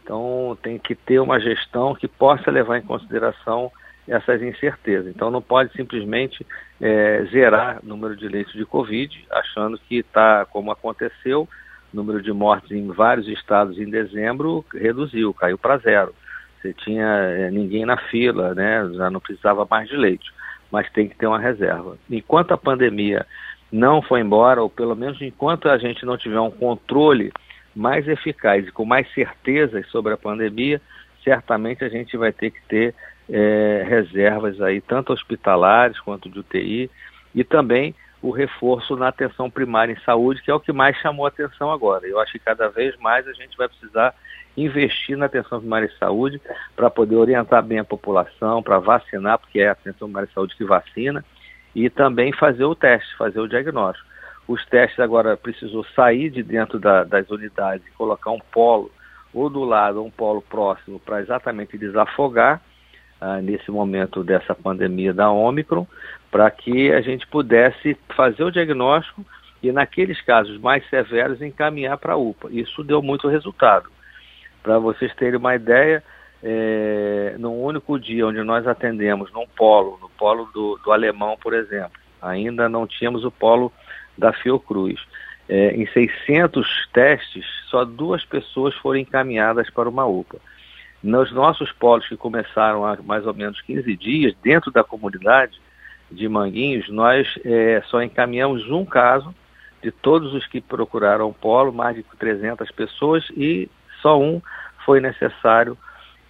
Então, 0.03 0.57
tem 0.63 0.79
que 0.79 0.95
ter 0.95 1.19
uma 1.19 1.41
gestão 1.41 1.95
que 1.95 2.07
possa 2.07 2.51
levar 2.51 2.79
em 2.79 2.83
consideração 2.83 3.71
essas 4.07 4.41
incertezas. 4.41 5.09
Então, 5.09 5.31
não 5.31 5.43
pode 5.43 5.73
simplesmente 5.73 6.47
é, 6.81 7.25
zerar 7.31 7.81
o 7.83 7.87
número 7.87 8.17
de 8.17 8.29
leitos 8.29 8.55
de 8.55 8.65
Covid, 8.65 9.27
achando 9.31 9.79
que 9.79 9.97
está 9.97 10.45
como 10.47 10.71
aconteceu, 10.71 11.49
o 11.93 11.97
número 11.97 12.23
de 12.23 12.33
mortes 12.33 12.71
em 12.71 12.87
vários 12.89 13.27
estados 13.27 13.79
em 13.79 13.91
dezembro 13.91 14.65
reduziu, 14.73 15.35
caiu 15.35 15.59
para 15.59 15.79
zero. 15.79 16.15
Você 16.61 16.73
tinha 16.73 17.07
é, 17.07 17.51
ninguém 17.51 17.85
na 17.85 17.97
fila, 17.97 18.55
né? 18.55 18.89
já 18.95 19.11
não 19.11 19.21
precisava 19.21 19.67
mais 19.69 19.89
de 19.89 19.97
leitos, 19.97 20.31
mas 20.77 20.93
tem 20.93 21.09
que 21.09 21.17
ter 21.17 21.27
uma 21.27 21.39
reserva. 21.39 21.97
Enquanto 22.11 22.53
a 22.53 22.59
pandemia 22.59 23.25
não 23.73 24.03
foi 24.03 24.21
embora, 24.21 24.63
ou 24.63 24.69
pelo 24.69 24.95
menos 24.95 25.23
enquanto 25.23 25.71
a 25.71 25.79
gente 25.79 26.05
não 26.05 26.19
tiver 26.19 26.39
um 26.39 26.51
controle 26.51 27.33
mais 27.75 28.07
eficaz 28.07 28.69
e 28.69 28.71
com 28.71 28.85
mais 28.85 29.11
certezas 29.15 29.89
sobre 29.89 30.13
a 30.13 30.19
pandemia, 30.19 30.79
certamente 31.25 31.83
a 31.83 31.89
gente 31.89 32.15
vai 32.19 32.31
ter 32.31 32.51
que 32.51 32.61
ter 32.69 32.95
é, 33.31 33.87
reservas 33.89 34.61
aí, 34.61 34.83
tanto 34.83 35.15
hospitalares 35.15 35.99
quanto 36.01 36.29
de 36.29 36.41
UTI, 36.41 36.91
e 37.35 37.43
também 37.43 37.95
o 38.21 38.31
reforço 38.31 38.97
na 38.97 39.09
atenção 39.09 39.51
primária 39.51 39.95
em 39.95 40.05
saúde, 40.05 40.43
que 40.43 40.51
é 40.51 40.55
o 40.55 40.61
que 40.61 40.75
mais 40.75 40.95
chamou 40.99 41.25
atenção 41.25 41.71
agora. 41.73 42.07
Eu 42.07 42.21
acho 42.21 42.33
que 42.33 42.39
cada 42.39 42.69
vez 42.69 42.95
mais 42.99 43.27
a 43.27 43.33
gente 43.33 43.57
vai 43.57 43.67
precisar 43.67 44.15
investir 44.57 45.17
na 45.17 45.27
atenção 45.27 45.61
primária 45.61 45.87
em 45.87 45.99
saúde 45.99 46.41
para 46.75 46.89
poder 46.89 47.17
orientar 47.17 47.63
bem 47.63 47.79
a 47.79 47.85
população, 47.85 48.63
para 48.63 48.79
vacinar, 48.79 49.39
porque 49.39 49.61
é 49.61 49.69
a 49.69 49.73
atenção 49.73 50.09
primária 50.09 50.29
em 50.31 50.35
saúde 50.35 50.57
que 50.57 50.65
vacina, 50.65 51.25
e 51.75 51.91
também 51.91 52.33
fazer 52.33 52.65
o 52.65 52.75
teste, 52.75 53.15
fazer 53.17 53.39
o 53.39 53.49
diagnóstico. 53.49 54.09
Os 54.49 54.65
testes 54.67 55.01
agora 55.01 55.37
precisou 55.37 55.85
sair 55.95 56.31
de 56.31 56.43
dentro 56.43 56.79
da, 56.79 57.05
das 57.05 57.29
unidades 57.31 57.87
e 57.87 57.91
colocar 57.93 58.31
um 58.31 58.39
polo, 58.39 58.91
ou 59.35 59.51
do 59.51 59.65
lado, 59.65 60.03
um 60.03 60.11
polo 60.11 60.41
próximo, 60.41 60.99
para 60.99 61.21
exatamente 61.21 61.77
desafogar 61.77 62.63
ah, 63.21 63.41
nesse 63.43 63.71
momento 63.71 64.23
dessa 64.23 64.55
pandemia 64.55 65.13
da 65.13 65.31
Ômicron, 65.31 65.87
para 66.31 66.51
que 66.51 66.93
a 66.93 67.01
gente 67.01 67.27
pudesse 67.27 67.97
fazer 68.15 68.45
o 68.45 68.51
diagnóstico 68.51 69.25
e, 69.63 69.73
naqueles 69.73 70.21
casos 70.23 70.59
mais 70.59 70.89
severos, 70.89 71.43
encaminhar 71.43 71.99
para 71.99 72.15
a 72.15 72.17
UPA. 72.17 72.49
Isso 72.51 72.85
deu 72.85 73.03
muito 73.03 73.29
resultado. 73.29 73.91
Para 74.67 74.81
vocês 74.81 75.15
terem 75.15 75.39
uma 75.39 75.55
ideia, 75.55 76.03
é, 76.43 77.37
num 77.39 77.63
único 77.63 78.01
dia 78.01 78.27
onde 78.27 78.43
nós 78.43 78.67
atendemos 78.67 79.33
num 79.33 79.47
polo, 79.47 79.97
no 80.03 80.09
polo 80.09 80.47
do, 80.47 80.77
do 80.85 80.91
alemão, 80.91 81.39
por 81.41 81.55
exemplo, 81.55 81.93
ainda 82.21 82.69
não 82.69 82.85
tínhamos 82.85 83.25
o 83.25 83.31
polo 83.31 83.73
da 84.19 84.33
Fiocruz. 84.33 85.01
É, 85.49 85.69
em 85.69 85.87
600 85.87 86.67
testes, 86.93 87.47
só 87.71 87.85
duas 87.85 88.25
pessoas 88.25 88.75
foram 88.75 88.99
encaminhadas 88.99 89.71
para 89.71 89.89
uma 89.89 90.05
UPA. 90.05 90.39
Nos 91.01 91.31
nossos 91.31 91.71
polos 91.71 92.09
que 92.09 92.17
começaram 92.17 92.85
há 92.85 92.97
mais 93.05 93.25
ou 93.25 93.35
menos 93.35 93.61
15 93.61 93.97
dias, 93.97 94.35
dentro 94.43 94.73
da 94.73 94.83
comunidade 94.83 95.61
de 96.11 96.29
Manguinhos, 96.29 96.89
nós 96.89 97.33
é, 97.45 97.81
só 97.87 98.03
encaminhamos 98.03 98.69
um 98.69 98.85
caso 98.85 99.33
de 99.81 99.93
todos 99.93 100.35
os 100.35 100.45
que 100.45 100.61
procuraram 100.61 101.29
o 101.29 101.35
polo, 101.35 101.73
mais 101.73 101.95
de 101.95 102.03
300 102.19 102.69
pessoas, 102.73 103.25
e 103.37 103.71
só 104.01 104.21
um 104.21 104.41
foi 104.85 105.01
necessário 105.01 105.77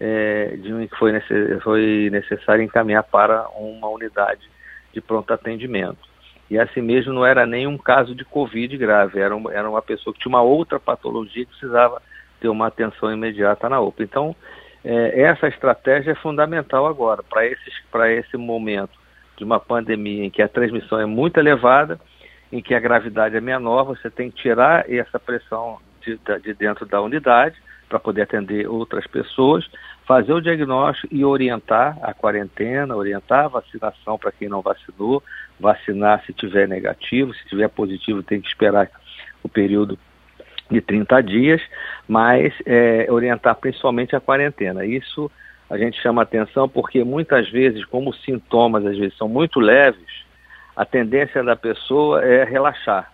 é, 0.00 0.56
de 0.56 0.72
um, 0.72 0.86
foi, 0.98 1.12
necess, 1.12 1.62
foi 1.62 2.08
necessário 2.10 2.62
encaminhar 2.62 3.02
para 3.04 3.48
uma 3.50 3.88
unidade 3.88 4.48
de 4.92 5.00
pronto 5.00 5.32
atendimento. 5.32 5.98
E 6.50 6.58
assim 6.58 6.80
mesmo 6.80 7.12
não 7.12 7.26
era 7.26 7.44
nenhum 7.44 7.76
caso 7.76 8.14
de 8.14 8.24
Covid 8.24 8.76
grave, 8.76 9.18
era, 9.18 9.34
era 9.52 9.68
uma 9.68 9.82
pessoa 9.82 10.14
que 10.14 10.20
tinha 10.20 10.30
uma 10.30 10.42
outra 10.42 10.78
patologia 10.78 11.44
que 11.44 11.50
precisava 11.50 12.00
ter 12.40 12.48
uma 12.48 12.68
atenção 12.68 13.12
imediata 13.12 13.68
na 13.68 13.80
UPA. 13.80 14.02
Então, 14.02 14.36
é, 14.84 15.22
essa 15.22 15.48
estratégia 15.48 16.12
é 16.12 16.14
fundamental 16.14 16.86
agora, 16.86 17.22
para 17.22 18.12
esse 18.12 18.36
momento 18.36 18.96
de 19.36 19.44
uma 19.44 19.58
pandemia 19.58 20.24
em 20.24 20.30
que 20.30 20.40
a 20.40 20.48
transmissão 20.48 21.00
é 21.00 21.06
muito 21.06 21.38
elevada, 21.38 21.98
em 22.52 22.62
que 22.62 22.74
a 22.74 22.80
gravidade 22.80 23.36
é 23.36 23.40
menor, 23.40 23.84
você 23.84 24.08
tem 24.08 24.30
que 24.30 24.40
tirar 24.40 24.90
essa 24.90 25.18
pressão 25.18 25.78
de, 26.06 26.18
de 26.40 26.54
dentro 26.54 26.86
da 26.86 27.00
unidade 27.00 27.56
para 27.88 27.98
poder 27.98 28.22
atender 28.22 28.68
outras 28.68 29.06
pessoas, 29.06 29.68
fazer 30.06 30.32
o 30.32 30.40
diagnóstico 30.40 31.14
e 31.14 31.24
orientar 31.24 31.98
a 32.02 32.12
quarentena, 32.12 32.96
orientar 32.96 33.44
a 33.44 33.48
vacinação 33.48 34.18
para 34.18 34.32
quem 34.32 34.48
não 34.48 34.60
vacinou, 34.60 35.22
vacinar 35.58 36.24
se 36.24 36.32
tiver 36.32 36.68
negativo, 36.68 37.34
se 37.34 37.46
tiver 37.48 37.68
positivo 37.68 38.22
tem 38.22 38.40
que 38.40 38.48
esperar 38.48 38.90
o 39.42 39.48
período 39.48 39.98
de 40.70 40.80
30 40.80 41.22
dias, 41.22 41.62
mas 42.08 42.52
é, 42.64 43.06
orientar 43.08 43.54
principalmente 43.56 44.16
a 44.16 44.20
quarentena. 44.20 44.84
Isso 44.84 45.30
a 45.70 45.76
gente 45.76 46.00
chama 46.00 46.22
atenção 46.22 46.68
porque 46.68 47.02
muitas 47.04 47.48
vezes, 47.50 47.84
como 47.84 48.10
os 48.10 48.22
sintomas 48.24 48.84
às 48.84 48.96
vezes 48.96 49.16
são 49.16 49.28
muito 49.28 49.60
leves, 49.60 50.26
a 50.76 50.84
tendência 50.84 51.42
da 51.42 51.56
pessoa 51.56 52.24
é 52.24 52.44
relaxar, 52.44 53.10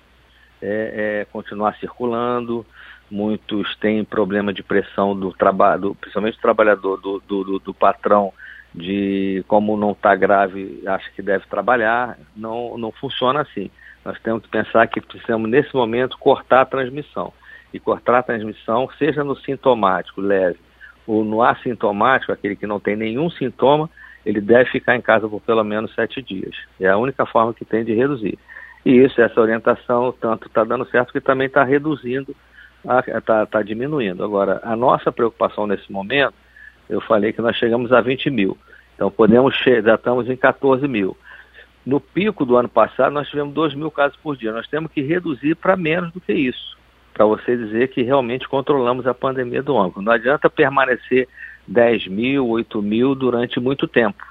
é, 0.62 1.21
é 1.23 1.26
continuar 1.33 1.76
circulando, 1.78 2.64
muitos 3.11 3.76
têm 3.76 4.04
problema 4.04 4.52
de 4.52 4.62
pressão 4.62 5.19
do 5.19 5.33
trabalho, 5.33 5.95
principalmente 5.95 6.37
do 6.37 6.42
trabalhador, 6.42 7.00
do, 7.00 7.21
do, 7.21 7.59
do 7.59 7.75
patrão, 7.75 8.33
de 8.75 9.45
como 9.47 9.76
não 9.76 9.92
está 9.92 10.14
grave, 10.14 10.83
acha 10.87 11.11
que 11.11 11.21
deve 11.21 11.47
trabalhar, 11.47 12.19
não, 12.35 12.78
não 12.78 12.90
funciona 12.90 13.42
assim. 13.42 13.71
Nós 14.04 14.19
temos 14.21 14.42
que 14.42 14.49
pensar 14.49 14.87
que 14.87 15.00
precisamos, 15.00 15.49
nesse 15.49 15.75
momento, 15.75 16.19
cortar 16.19 16.62
a 16.62 16.66
transmissão. 16.66 17.33
E 17.73 17.78
cortar 17.78 18.19
a 18.19 18.23
transmissão, 18.23 18.88
seja 18.99 19.23
no 19.23 19.37
sintomático 19.37 20.21
leve 20.21 20.59
ou 21.07 21.25
no 21.25 21.42
assintomático, 21.42 22.33
aquele 22.33 22.57
que 22.57 22.66
não 22.66 22.78
tem 22.78 22.97
nenhum 22.97 23.28
sintoma, 23.31 23.90
ele 24.25 24.40
deve 24.40 24.71
ficar 24.71 24.97
em 24.97 25.00
casa 25.00 25.28
por 25.28 25.40
pelo 25.40 25.64
menos 25.64 25.95
sete 25.95 26.23
dias. 26.23 26.54
É 26.81 26.88
a 26.88 26.97
única 26.97 27.26
forma 27.26 27.52
que 27.52 27.64
tem 27.64 27.85
de 27.85 27.92
reduzir. 27.92 28.38
E 28.85 28.91
isso, 28.93 29.21
essa 29.21 29.41
orientação, 29.41 30.12
tanto 30.21 30.49
está 30.49 30.65
dando 30.65 30.85
certo 30.87 31.12
que 31.12 31.21
também 31.21 31.47
está 31.47 31.62
reduzindo 31.62 32.35
está 33.17 33.47
tá 33.47 33.62
diminuindo. 33.62 34.25
Agora, 34.25 34.61
a 34.62 34.75
nossa 34.75 35.12
preocupação 35.12 35.67
nesse 35.67 35.91
momento, 35.91 36.35
eu 36.89 37.01
falei 37.01 37.33
que 37.33 37.41
nós 37.41 37.57
chegamos 37.57 37.93
a 37.93 38.01
20 38.01 38.31
mil. 38.31 38.59
Então, 38.95 39.11
podemos 39.11 39.55
já 39.57 39.95
estamos 39.95 40.29
em 40.29 40.37
14 40.37 40.87
mil. 40.89 41.17
No 41.85 42.01
pico 42.01 42.45
do 42.45 42.57
ano 42.57 42.69
passado, 42.69 43.12
nós 43.12 43.29
tivemos 43.29 43.55
2 43.55 43.75
mil 43.75 43.91
casos 43.91 44.17
por 44.17 44.37
dia. 44.37 44.53
Nós 44.53 44.69
temos 44.69 44.91
que 44.93 45.01
reduzir 45.01 45.55
para 45.57 45.77
menos 45.77 46.12
do 46.12 46.21
que 46.21 46.33
isso, 46.33 46.77
para 47.12 47.25
você 47.25 47.57
dizer 47.57 47.89
que 47.89 48.03
realmente 48.03 48.49
controlamos 48.49 49.07
a 49.07 49.15
pandemia 49.15 49.62
do 49.62 49.75
ônibus. 49.75 50.05
Não 50.05 50.12
adianta 50.12 50.49
permanecer 50.51 51.29
10 51.67 52.09
mil, 52.09 52.49
8 52.49 52.83
mil 52.83 53.15
durante 53.15 53.59
muito 53.59 53.89
tempo, 53.89 54.23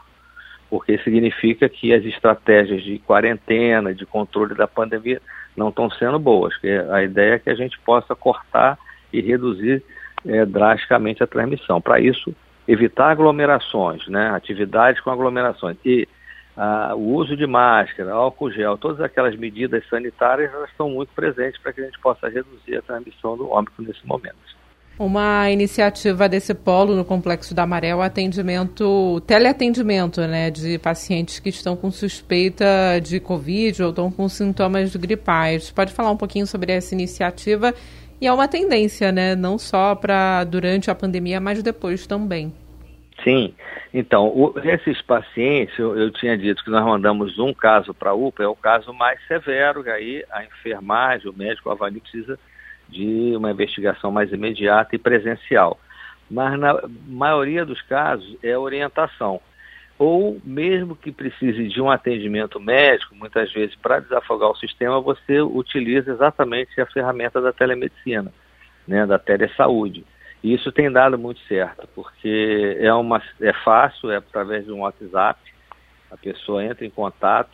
porque 0.71 0.97
significa 0.99 1.67
que 1.67 1.93
as 1.93 2.05
estratégias 2.05 2.81
de 2.81 2.97
quarentena, 2.99 3.93
de 3.93 4.05
controle 4.05 4.55
da 4.55 4.65
pandemia, 4.65 5.21
não 5.53 5.67
estão 5.67 5.91
sendo 5.91 6.17
boas. 6.17 6.53
A 6.91 7.03
ideia 7.03 7.33
é 7.33 7.39
que 7.39 7.49
a 7.49 7.55
gente 7.55 7.77
possa 7.81 8.15
cortar 8.15 8.79
e 9.11 9.19
reduzir 9.19 9.83
é, 10.25 10.45
drasticamente 10.45 11.21
a 11.21 11.27
transmissão. 11.27 11.81
Para 11.81 11.99
isso, 11.99 12.33
evitar 12.65 13.11
aglomerações, 13.11 14.07
né, 14.07 14.29
atividades 14.29 15.01
com 15.01 15.11
aglomerações 15.11 15.75
e 15.83 16.07
ah, 16.55 16.93
o 16.95 17.15
uso 17.15 17.35
de 17.35 17.45
máscara, 17.45 18.13
álcool 18.13 18.49
gel, 18.49 18.77
todas 18.77 19.01
aquelas 19.01 19.35
medidas 19.35 19.85
sanitárias 19.89 20.53
elas 20.53 20.69
estão 20.69 20.89
muito 20.89 21.13
presentes 21.13 21.59
para 21.61 21.73
que 21.73 21.81
a 21.81 21.85
gente 21.85 21.99
possa 21.99 22.29
reduzir 22.29 22.77
a 22.77 22.81
transmissão 22.81 23.35
do 23.35 23.49
óbito 23.49 23.81
nesse 23.81 24.07
momento. 24.07 24.60
Uma 25.01 25.49
iniciativa 25.49 26.29
desse 26.29 26.53
polo 26.53 26.95
no 26.95 27.03
Complexo 27.03 27.55
da 27.55 27.65
Maré 27.65 27.87
é 27.87 27.95
o 27.95 28.03
atendimento, 28.03 29.19
teleatendimento, 29.25 30.21
né, 30.27 30.51
de 30.51 30.77
pacientes 30.77 31.39
que 31.39 31.49
estão 31.49 31.75
com 31.75 31.89
suspeita 31.89 32.63
de 33.01 33.19
Covid 33.19 33.81
ou 33.81 33.89
estão 33.89 34.11
com 34.11 34.29
sintomas 34.29 34.95
gripais. 34.95 35.71
Pode 35.71 35.91
falar 35.91 36.11
um 36.11 36.17
pouquinho 36.17 36.45
sobre 36.45 36.73
essa 36.73 36.93
iniciativa 36.93 37.73
e 38.21 38.27
é 38.27 38.31
uma 38.31 38.47
tendência, 38.47 39.11
né, 39.11 39.35
não 39.35 39.57
só 39.57 39.95
para 39.95 40.43
durante 40.43 40.91
a 40.91 40.93
pandemia, 40.93 41.41
mas 41.41 41.63
depois 41.63 42.05
também. 42.05 42.53
Sim, 43.23 43.55
então, 43.91 44.27
o, 44.27 44.53
esses 44.63 45.01
pacientes, 45.01 45.79
eu, 45.79 45.97
eu, 45.97 46.11
tinha 46.11 46.37
dito 46.37 46.63
que 46.63 46.69
nós 46.69 46.85
mandamos 46.85 47.39
um 47.39 47.55
caso 47.55 47.91
para 47.91 48.11
a 48.11 48.13
UPA, 48.13 48.43
é 48.43 48.47
o 48.47 48.55
caso 48.55 48.93
mais 48.93 49.19
severo, 49.27 49.83
que 49.83 49.89
aí 49.89 50.23
a 50.31 50.43
enfermagem, 50.43 51.27
o 51.27 51.33
médico 51.33 51.71
avalia 51.71 51.99
precisa 51.99 52.37
de 52.91 53.35
uma 53.35 53.51
investigação 53.51 54.11
mais 54.11 54.31
imediata 54.31 54.95
e 54.95 54.99
presencial. 54.99 55.79
Mas 56.29 56.59
na 56.59 56.79
maioria 57.07 57.65
dos 57.65 57.81
casos 57.81 58.37
é 58.43 58.57
orientação. 58.57 59.41
Ou 59.97 60.39
mesmo 60.43 60.95
que 60.95 61.11
precise 61.11 61.67
de 61.67 61.81
um 61.81 61.89
atendimento 61.89 62.59
médico, 62.59 63.15
muitas 63.15 63.51
vezes 63.53 63.75
para 63.75 63.99
desafogar 63.99 64.49
o 64.49 64.55
sistema, 64.55 64.99
você 64.99 65.41
utiliza 65.41 66.11
exatamente 66.11 66.79
a 66.81 66.85
ferramenta 66.85 67.39
da 67.39 67.53
telemedicina, 67.53 68.33
né, 68.87 69.05
da 69.05 69.19
telesaúde. 69.19 70.03
E 70.43 70.53
isso 70.53 70.71
tem 70.71 70.91
dado 70.91 71.19
muito 71.19 71.39
certo, 71.41 71.87
porque 71.93 72.77
é, 72.79 72.91
uma, 72.93 73.21
é 73.39 73.53
fácil, 73.53 74.09
é 74.09 74.17
através 74.17 74.65
de 74.65 74.71
um 74.71 74.81
WhatsApp, 74.81 75.39
a 76.09 76.17
pessoa 76.17 76.65
entra 76.65 76.85
em 76.85 76.89
contato. 76.89 77.51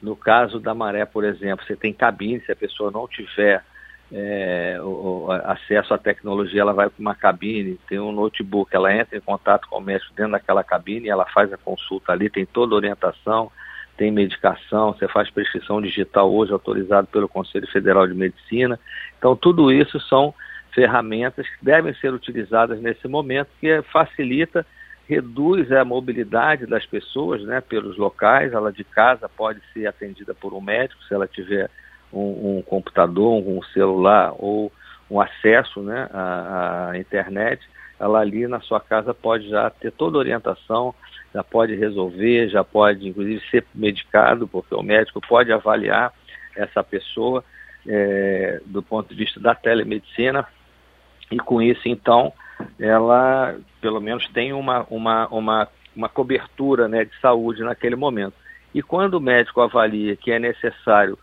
No 0.00 0.14
caso 0.14 0.60
da 0.60 0.72
maré, 0.72 1.04
por 1.04 1.24
exemplo, 1.24 1.66
você 1.66 1.74
tem 1.74 1.92
cabine, 1.92 2.40
se 2.40 2.52
a 2.52 2.56
pessoa 2.56 2.92
não 2.92 3.08
tiver 3.08 3.64
é, 4.12 4.78
o, 4.80 5.26
o, 5.26 5.32
acesso 5.32 5.92
à 5.92 5.98
tecnologia, 5.98 6.62
ela 6.62 6.72
vai 6.72 6.88
para 6.88 7.00
uma 7.00 7.14
cabine, 7.14 7.78
tem 7.88 7.98
um 7.98 8.12
notebook, 8.12 8.74
ela 8.74 8.94
entra 8.94 9.16
em 9.16 9.20
contato 9.20 9.68
com 9.68 9.78
o 9.78 9.80
médico 9.80 10.14
dentro 10.14 10.32
daquela 10.32 10.64
cabine, 10.64 11.08
ela 11.08 11.26
faz 11.26 11.52
a 11.52 11.58
consulta 11.58 12.12
ali, 12.12 12.30
tem 12.30 12.46
toda 12.46 12.74
a 12.74 12.76
orientação, 12.76 13.52
tem 13.96 14.10
medicação, 14.10 14.92
você 14.92 15.08
faz 15.08 15.28
prescrição 15.30 15.82
digital 15.82 16.32
hoje 16.32 16.52
autorizado 16.52 17.06
pelo 17.08 17.28
Conselho 17.28 17.66
Federal 17.66 18.06
de 18.06 18.14
Medicina. 18.14 18.78
Então, 19.18 19.36
tudo 19.36 19.72
isso 19.72 20.00
são 20.00 20.32
ferramentas 20.72 21.46
que 21.46 21.64
devem 21.64 21.92
ser 21.94 22.14
utilizadas 22.14 22.80
nesse 22.80 23.08
momento, 23.08 23.48
que 23.60 23.82
facilita, 23.92 24.64
reduz 25.08 25.72
a 25.72 25.84
mobilidade 25.84 26.66
das 26.66 26.86
pessoas 26.86 27.42
né, 27.42 27.60
pelos 27.60 27.96
locais, 27.96 28.52
ela 28.52 28.70
de 28.70 28.84
casa 28.84 29.28
pode 29.28 29.60
ser 29.72 29.86
atendida 29.86 30.34
por 30.34 30.54
um 30.54 30.60
médico, 30.60 31.02
se 31.04 31.12
ela 31.12 31.26
tiver 31.26 31.68
um, 32.12 32.58
um 32.58 32.62
computador, 32.62 33.42
um 33.46 33.62
celular 33.74 34.34
ou 34.38 34.72
um 35.10 35.20
acesso 35.20 35.80
né, 35.80 36.08
à, 36.12 36.90
à, 36.90 36.98
internet, 36.98 37.66
ela 37.98 38.20
ali 38.20 38.46
na 38.46 38.60
sua 38.60 38.80
casa 38.80 39.12
pode 39.12 39.48
já 39.48 39.70
ter 39.70 39.90
toda 39.90 40.16
a 40.16 40.20
orientação, 40.20 40.94
já 41.34 41.42
pode 41.42 41.74
resolver, 41.74 42.48
já 42.48 42.62
pode 42.62 43.08
inclusive 43.08 43.42
ser 43.50 43.64
medicado, 43.74 44.46
porque 44.46 44.74
o 44.74 44.82
médico 44.82 45.20
pode 45.20 45.52
avaliar 45.52 46.12
essa 46.56 46.82
pessoa 46.82 47.44
é, 47.86 48.60
do 48.66 48.82
ponto 48.82 49.08
de 49.08 49.14
vista 49.14 49.40
da 49.40 49.54
telemedicina 49.54 50.46
e 51.30 51.38
com 51.38 51.62
isso 51.62 51.88
então 51.88 52.32
ela 52.78 53.56
pelo 53.80 54.00
menos 54.00 54.26
tem 54.28 54.52
uma, 54.52 54.86
uma, 54.90 55.28
uma, 55.28 55.68
uma 55.94 56.08
cobertura 56.08 56.88
né, 56.88 57.04
de 57.04 57.18
saúde 57.20 57.62
naquele 57.62 57.96
momento. 57.96 58.34
E 58.74 58.82
quando 58.82 59.14
o 59.14 59.20
médico 59.20 59.60
avalia 59.60 60.16
que 60.16 60.30
é 60.30 60.38
necessário 60.38 61.18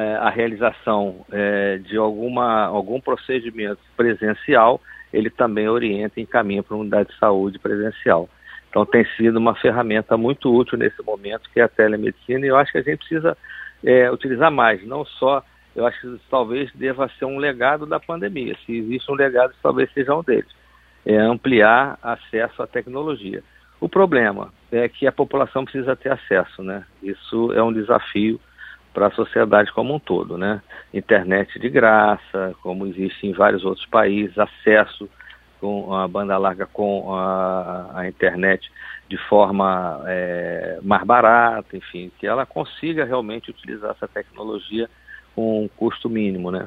a 0.00 0.30
realização 0.30 1.24
é, 1.32 1.78
de 1.78 1.96
alguma, 1.96 2.64
algum 2.66 3.00
procedimento 3.00 3.80
presencial, 3.96 4.80
ele 5.12 5.30
também 5.30 5.68
orienta 5.68 6.20
e 6.20 6.22
encaminha 6.22 6.62
para 6.62 6.74
uma 6.74 6.82
unidade 6.82 7.10
de 7.10 7.18
saúde 7.18 7.58
presencial. 7.58 8.28
Então 8.68 8.84
tem 8.84 9.06
sido 9.16 9.38
uma 9.38 9.54
ferramenta 9.54 10.16
muito 10.16 10.54
útil 10.54 10.76
nesse 10.76 11.02
momento, 11.02 11.48
que 11.52 11.60
é 11.60 11.62
a 11.62 11.68
telemedicina, 11.68 12.44
e 12.44 12.48
eu 12.48 12.56
acho 12.56 12.72
que 12.72 12.78
a 12.78 12.82
gente 12.82 12.98
precisa 12.98 13.36
é, 13.84 14.10
utilizar 14.10 14.50
mais, 14.50 14.86
não 14.86 15.04
só, 15.04 15.42
eu 15.74 15.86
acho 15.86 16.00
que 16.00 16.20
talvez 16.28 16.70
deva 16.74 17.08
ser 17.18 17.24
um 17.24 17.38
legado 17.38 17.86
da 17.86 17.98
pandemia. 17.98 18.54
Se 18.66 18.76
existe 18.76 19.10
um 19.10 19.14
legado, 19.14 19.54
talvez 19.62 19.90
seja 19.92 20.14
um 20.14 20.22
deles 20.22 20.54
é, 21.06 21.16
ampliar 21.16 21.98
acesso 22.02 22.62
à 22.62 22.66
tecnologia. 22.66 23.42
O 23.80 23.88
problema 23.88 24.52
é 24.72 24.88
que 24.88 25.06
a 25.06 25.12
população 25.12 25.64
precisa 25.64 25.94
ter 25.94 26.10
acesso, 26.10 26.62
né? 26.62 26.84
Isso 27.02 27.52
é 27.52 27.62
um 27.62 27.72
desafio 27.72 28.40
para 28.96 29.08
a 29.08 29.10
sociedade 29.10 29.70
como 29.72 29.94
um 29.94 29.98
todo, 29.98 30.38
né? 30.38 30.62
Internet 30.94 31.58
de 31.58 31.68
graça, 31.68 32.54
como 32.62 32.86
existe 32.86 33.26
em 33.26 33.32
vários 33.34 33.62
outros 33.62 33.84
países, 33.84 34.38
acesso 34.38 35.06
com 35.60 35.92
a 35.94 36.08
banda 36.08 36.38
larga 36.38 36.64
com 36.64 37.14
a, 37.14 37.90
a 37.94 38.08
internet 38.08 38.72
de 39.06 39.18
forma 39.28 40.02
é, 40.06 40.78
mais 40.82 41.04
barata, 41.04 41.76
enfim, 41.76 42.10
que 42.18 42.26
ela 42.26 42.46
consiga 42.46 43.04
realmente 43.04 43.50
utilizar 43.50 43.90
essa 43.90 44.08
tecnologia 44.08 44.88
com 45.34 45.64
um 45.64 45.68
custo 45.68 46.08
mínimo, 46.08 46.50
né? 46.50 46.66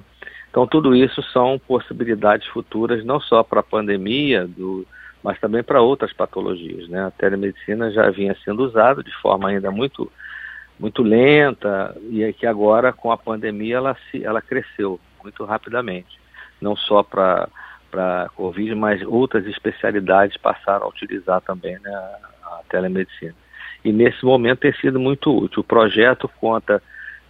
Então, 0.52 0.68
tudo 0.68 0.96
isso 0.96 1.24
são 1.34 1.58
possibilidades 1.58 2.48
futuras, 2.50 3.04
não 3.04 3.20
só 3.20 3.42
para 3.42 3.62
a 3.62 3.64
pandemia, 3.64 4.46
do, 4.46 4.86
mas 5.24 5.40
também 5.40 5.64
para 5.64 5.82
outras 5.82 6.14
patologias. 6.14 6.88
Né? 6.90 7.06
A 7.06 7.12
telemedicina 7.12 7.92
já 7.92 8.12
vinha 8.12 8.36
sendo 8.46 8.64
usada 8.64 9.04
de 9.04 9.16
forma 9.16 9.50
ainda 9.50 9.72
muito, 9.72 10.12
muito 10.80 11.04
lenta, 11.04 11.96
e 12.10 12.24
é 12.24 12.32
que 12.32 12.48
agora, 12.48 12.94
com 12.94 13.12
a 13.12 13.18
pandemia, 13.18 13.76
ela, 13.76 13.98
se, 14.10 14.24
ela 14.24 14.42
cresceu 14.42 15.00
muito 15.22 15.44
rapidamente. 15.44 16.20
Não 16.62 16.76
só 16.76 17.04
para 17.04 17.50
para 17.90 18.30
Covid, 18.36 18.76
mas 18.76 19.02
outras 19.02 19.46
especialidades 19.48 20.38
passaram 20.38 20.86
a 20.86 20.90
utilizar 20.90 21.42
também 21.42 21.78
né, 21.80 21.92
a 22.44 22.62
telemedicina. 22.70 23.34
E 23.84 23.92
nesse 23.92 24.24
momento 24.24 24.60
tem 24.60 24.74
sido 24.74 25.00
muito 25.00 25.36
útil. 25.36 25.62
O 25.62 25.64
projeto 25.64 26.30
conta 26.40 26.82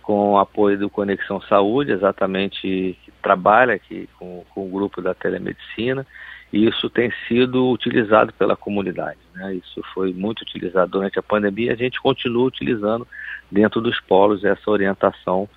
com 0.02 0.34
o 0.34 0.38
apoio 0.38 0.78
do 0.78 0.90
Conexão 0.90 1.40
Saúde, 1.42 1.92
exatamente 1.92 2.98
que 3.04 3.12
trabalha 3.22 3.76
aqui 3.76 4.10
com, 4.18 4.44
com 4.54 4.66
o 4.66 4.70
grupo 4.70 5.02
da 5.02 5.14
telemedicina, 5.14 6.06
e 6.52 6.66
isso 6.66 6.90
tem 6.90 7.12
sido 7.28 7.70
utilizado 7.70 8.34
pela 8.34 8.56
comunidade. 8.56 9.20
Né? 9.36 9.56
Isso 9.56 9.82
foi 9.94 10.14
muito 10.14 10.42
utilizado 10.42 10.92
durante 10.92 11.20
a 11.20 11.24
pandemia, 11.24 11.74
a 11.74 11.76
gente 11.76 12.02
continua 12.02 12.46
utilizando 12.46 13.08
dentro 13.52 13.82
dos 13.82 14.00
polos 14.00 14.44
essa 14.44 14.70
orientação 14.70 15.48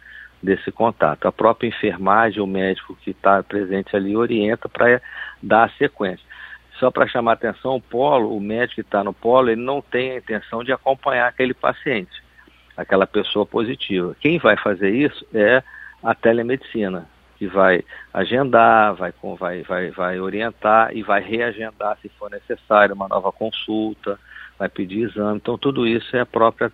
desse 0.43 0.73
contato. 0.73 1.27
A 1.27 1.33
própria 1.33 1.69
enfermagem, 1.69 2.43
o 2.43 2.47
médico 2.47 2.97
que 3.03 3.11
está 3.11 3.43
presente 3.43 3.95
ali, 3.95 4.17
orienta 4.17 4.69
para 4.69 5.01
dar 5.43 5.65
a 5.65 5.71
sequência. 5.71 6.25
Só 6.79 6.91
para 6.91 7.07
chamar 7.07 7.33
atenção, 7.33 7.77
o 7.77 7.81
polo, 7.81 8.37
o 8.37 8.41
médico 8.41 8.77
que 8.77 8.81
está 8.81 9.05
no 9.05 9.13
polo, 9.13 9.51
ele 9.51 9.61
não 9.61 9.81
tem 9.81 10.13
a 10.13 10.17
intenção 10.17 10.65
de 10.65 10.73
acompanhar 10.73 11.29
aquele 11.29 11.55
paciente 11.55 12.23
aquela 12.77 13.07
pessoa 13.07 13.47
positiva. 13.47 14.17
Quem 14.21 14.39
vai 14.39 14.57
fazer 14.57 14.91
isso 14.91 15.27
é 15.33 15.63
a 16.03 16.15
telemedicina, 16.15 17.07
que 17.43 17.49
vai 17.49 17.83
agendar, 18.15 18.95
vai, 18.95 19.13
vai, 19.37 19.63
vai, 19.63 19.91
vai 19.91 20.21
orientar 20.21 20.97
e 20.97 21.03
vai 21.03 21.21
reagendar 21.21 21.99
se 22.01 22.09
for 22.11 22.31
necessário 22.31 22.95
uma 22.95 23.09
nova 23.09 23.33
consulta, 23.33 24.17
vai 24.57 24.69
pedir 24.69 25.09
exame. 25.09 25.39
Então, 25.39 25.59
tudo 25.59 25.85
isso 25.85 26.17
é 26.17 26.21
a 26.21 26.27
própria 26.27 26.71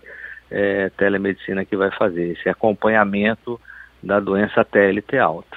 é, 0.50 0.90
telemedicina 0.90 1.64
que 1.64 1.74
vai 1.74 1.90
fazer, 1.90 2.32
esse 2.32 2.50
acompanhamento 2.50 3.58
da 4.02 4.20
doença 4.20 4.62
TLT 4.62 5.16
alta. 5.16 5.56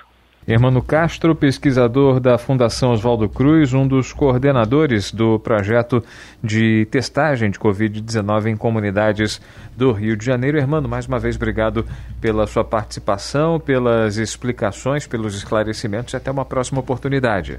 Hermano 0.52 0.82
Castro, 0.84 1.34
pesquisador 1.34 2.20
da 2.20 2.38
Fundação 2.38 2.92
Oswaldo 2.92 3.30
Cruz, 3.30 3.74
um 3.74 3.88
dos 3.88 4.12
coordenadores 4.12 5.10
do 5.10 5.40
projeto 5.40 6.04
de 6.44 6.86
testagem 6.92 7.50
de 7.50 7.58
Covid-19 7.58 8.48
em 8.48 8.58
comunidades 8.58 9.42
do 9.78 9.94
Rio 9.94 10.18
de 10.18 10.26
Janeiro. 10.26 10.58
Hermano, 10.58 10.90
mais 10.90 11.08
uma 11.08 11.18
vez, 11.20 11.38
obrigado 11.38 11.86
pela 12.20 12.46
sua 12.48 12.66
participação, 12.66 13.62
pelas 13.62 14.18
explicações, 14.18 15.08
pelos 15.08 15.36
esclarecimentos 15.36 16.14
e 16.14 16.18
até 16.18 16.30
uma 16.30 16.44
próxima 16.44 16.82
oportunidade. 16.82 17.58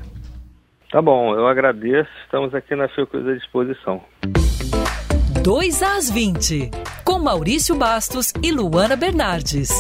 Tá 0.90 1.00
bom, 1.00 1.34
eu 1.34 1.46
agradeço. 1.46 2.10
Estamos 2.26 2.54
aqui 2.54 2.76
na 2.76 2.88
Fiocruz 2.88 3.26
à 3.26 3.32
disposição. 3.32 4.02
2 5.42 5.82
às 5.82 6.10
20, 6.10 6.70
com 7.04 7.18
Maurício 7.18 7.74
Bastos 7.74 8.34
e 8.42 8.52
Luana 8.52 8.96
Bernardes. 8.96 9.70